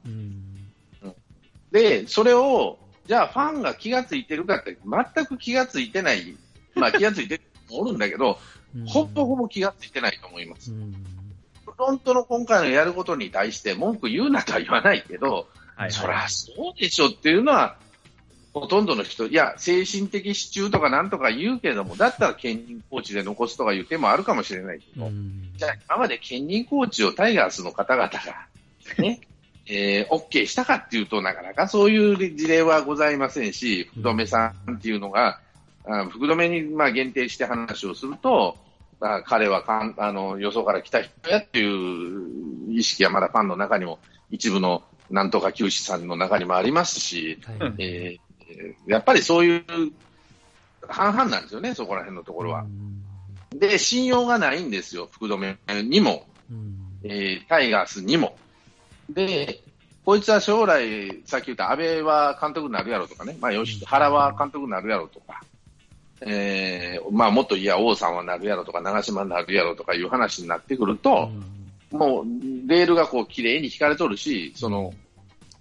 [1.70, 2.78] で、それを、
[3.09, 6.36] じゃあファンが気がついてるかって、全く気がついてない、
[6.74, 8.38] まあ 気がついてるおるんだけど、
[8.86, 10.70] ほぼほぼ気がついてないと思います。
[10.70, 15.46] フロントの今回のやることに対して文句言うなとは言わないけど、はい。
[15.76, 17.78] はい、そりゃそうでしょっていうのは、
[18.52, 25.11] ほとんどの人、いや、精神的支柱とかなんとか言うけれども、だったら兼任コーチで残すとかいう手もあるかもしれないけど、
[25.56, 28.18] じゃあ今まで兼任コーチをタイガースの方々が、
[28.98, 29.20] ね、
[29.71, 35.41] えー、OK したかっていうとなかなかそういう事例はございませんし、福留さんっていうのが、
[35.87, 38.57] あ福留にまあ限定して話をすると、
[39.01, 43.99] まあ、彼はかんあのよそから来た人やっていう意識はまだファンの中にも
[44.31, 49.64] 一部のなんとか球児さんの中にもありますし、はい、えー、やっぱりそういう
[50.89, 52.66] 半々なんですよね、そこら辺のところは。
[53.55, 56.27] で、信用がないんですよ、福留にも、
[57.05, 58.37] えー、タイガースにも。
[59.11, 59.61] で、
[60.04, 65.42] こいつは将来、さっき言った安倍は監督になるやろとかね、まあ、よし、原は監督になるやろとか、
[66.20, 71.30] えー、まあ、もっといや、王さんはなるやろとか、長島になるやろとかいう話になってくると、
[71.92, 72.24] うん、もう、
[72.66, 74.92] レールがこう、綺麗に引かれとるし、その、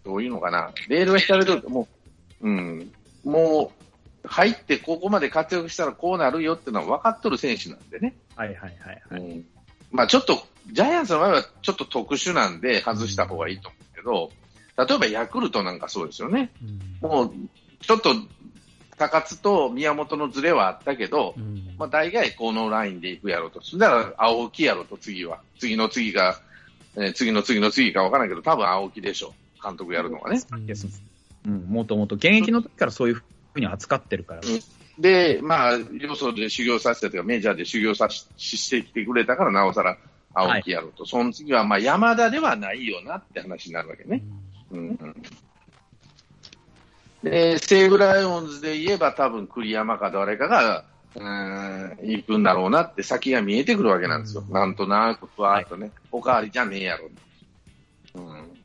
[0.03, 1.87] どういうのかな、レールが引かれとると、も
[2.41, 2.91] う、うん、
[3.23, 3.77] もう、
[4.27, 8.15] 入ってここまで活躍したらこうなるよっていうのは分かっとる選手なんでね。
[8.35, 9.21] はいはいはいはい。
[9.21, 9.45] うん、
[9.91, 14.31] まあちょっとジャイアンツの場合はちょっと特殊なんで外した方がいいと思うけど、
[14.77, 16.51] 例えばヤクルトなんかそうですよね。
[17.01, 17.31] もう、
[17.81, 18.13] ちょっと、
[18.97, 21.35] 高津と宮本のズレはあったけど、
[21.77, 23.61] まあ大概このラインでいくやろうと。
[23.61, 25.39] そしたら青木やろうと、次は。
[25.59, 26.39] 次の次が、
[26.95, 29.63] えー、次の次の次かわからないけど、多分青木でしょう。
[29.63, 30.39] 監督やるのがね。
[31.45, 33.23] うん、もともと現役の時からそういうふ
[33.57, 34.41] うに扱ってるから。
[34.99, 39.97] で、まあ、よそで修行させてとか、メジャーで修行さししてきてくれたから、なおさら
[40.37, 44.23] 青木やろと、はい、その次はまあ山田ではないよなって話になるわけね。
[44.71, 45.23] うん、うん、
[47.23, 50.85] で西武ライオンズで言えば多分栗山か誰かが、
[51.15, 54.43] うん、行くんだろうなって先が見えてくるわけなんですよ。
[54.47, 57.09] うん、なんとなくふわっとね、はい、おかわりじゃねえやろ。
[58.15, 58.57] うん、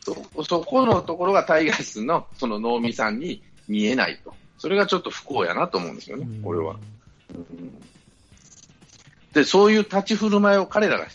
[0.00, 4.34] そそこのところがタイガースのその能見さんに見えないと。
[4.58, 6.76] それがちょっと不幸やなと思うんですよね、これは。
[7.34, 7.82] うん
[9.32, 11.06] で、そういう立ち振る舞いを彼らが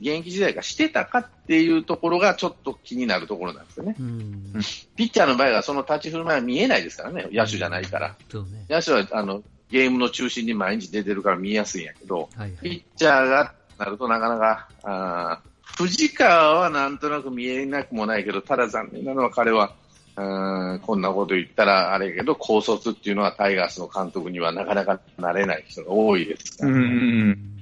[0.00, 3.96] 現役時代がしてたかっていうところがちょっと気になるところなんですよね。
[4.00, 4.52] うん、
[4.96, 8.16] ピッチャーの場合はその立ち振る舞いは見えないですからね、野手じゃないから。
[8.32, 15.40] うんね、野手はあのゲームの中心に毎日出てるから見えやすいんやけど、はいはい、ピッチャーがなるとなかなか、あ
[15.76, 19.74] 藤川はなんとなく見えなくもないけど、ただ残念なのは彼は、
[20.16, 27.59] うんこんなこと言ったらあれやけど、高卒っていうのはタイガースの監督にはなかなかなれない人が多いですから、うん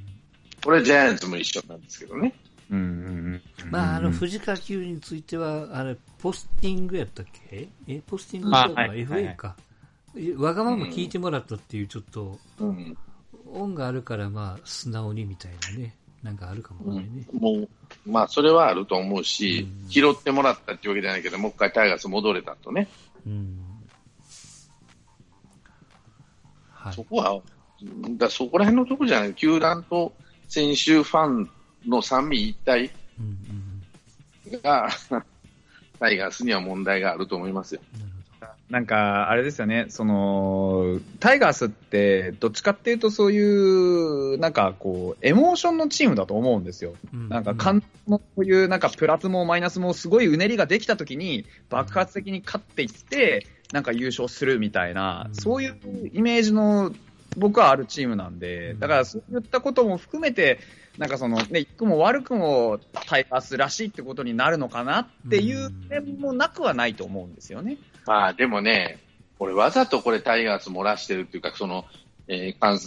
[0.65, 2.35] これジャイアンツも一緒なんですけどね。
[2.71, 7.69] うんうんまあ、あの、藤川球については、あれ、ポスティングやったっけ？
[7.87, 9.57] え、ポスティングか、はい、FA か、
[10.15, 12.97] はい、わがまま聞いてもらったっていう、ちょっと、うん、
[13.53, 17.09] 恩があるから、まあ、素直にみたいなね、なんかあるかもね。
[17.33, 17.69] うん、もう、
[18.07, 22.87] まあ、それはあると思うし、うん、拾ってもらったっていうわけじゃないけど、もう一回タイガース戻れたとね。
[23.27, 23.59] うん。
[26.71, 27.41] はい、そこは、
[28.19, 30.13] だそこら辺のところじゃない、球団と、
[30.49, 31.51] 選手ファン
[31.87, 32.91] の三位一体
[34.63, 34.89] が、
[36.01, 37.81] タイガースには問題があると思いますよ。
[38.71, 46.95] なんか、あれですよね、その、タイガースって、どっちかっていうとそういう、なんかこう、エモーションのチームだと思うんですよ。
[47.15, 55.77] うん、なんか、監のこういう、なんかプラスもマイナスもすごいうねりができたときに、爆発的に勝っていって、なんか優勝するみたいな、うん、そういう
[56.13, 56.93] イメージの
[57.39, 60.61] 僕はあるチームなんで、だからそういったことも含めて、
[60.99, 67.77] なんかそのね、くも悪くもタイガースらしいってことになるのかなっていう点もなくはないと思うんですよね。
[68.07, 68.99] まあでもね、
[69.39, 71.85] これわざとこれタイガース漏らしてるっていうか、その、
[72.27, 72.79] えー、関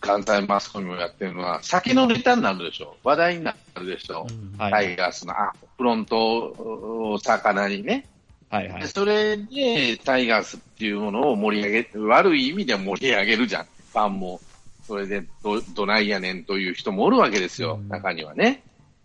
[0.00, 2.96] 関西マスコミもやってるのは、先のネタになるでしょ。
[3.02, 4.26] 話題になるでしょ。
[4.30, 8.06] うんはい、タイガースの、あ、フロント魚にね。
[8.48, 8.88] はいはい。
[8.88, 13.66] それで、タイガースっていうものを盛り上げ、悪い意味で盛り上げるじゃん。
[13.98, 14.40] ファンも、
[14.86, 18.62] それでど、どないやねんという人もおるわけですよ、うん、中にはね。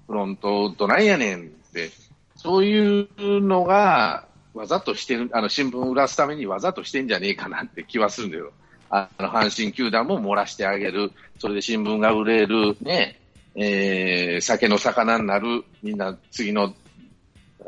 [0.08, 1.90] フロントどないやねんって、
[2.36, 8.52] そういうのが、わざとしてる、あの、新聞を売らすためにわざとしてんじゃねえかなって気はするんだよ。
[8.90, 11.12] あの、阪神球団も漏らしてあげる。
[11.40, 13.20] それで新聞が売れる、ね、
[13.56, 16.74] えー、酒の魚になる、みんな次の、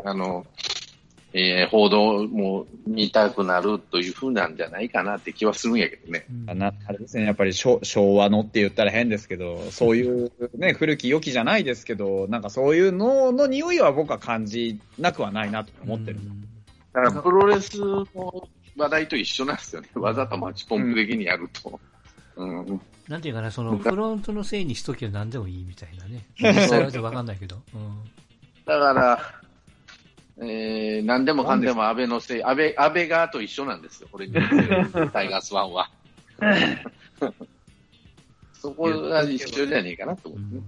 [0.04, 0.46] あの、
[1.38, 6.26] えー、報道も見たくなるというふうなんじゃないかなって気はするんやけどね。
[6.48, 7.82] あなあれですね、やっぱり昭
[8.16, 16.20] 和のって言ったら変ですけど、そういうね、古き良きじゃないですけど、なんかそういうのの匂いは僕は感じなくはないなと思ってる。
[16.94, 18.08] だからプロレスの
[18.78, 19.90] 話題と一緒なんですよね。
[19.96, 21.78] わざとマッチポンプ的にやると。
[22.38, 26.26] うん、うん、なんていうかな、そのフロントのせいにしときゃ何でもいいみたいなね。
[26.40, 27.62] 実際はわかんないけど。
[27.74, 27.98] うん、
[28.66, 29.45] だから、
[30.42, 31.56] えー、何でもか？
[31.56, 34.34] んでも安倍のせい、安倍、安倍側と一緒なんですよ、これに、
[35.14, 35.90] タイガースワンは。
[38.54, 40.62] そこが一緒じゃねえかなと思って、ね。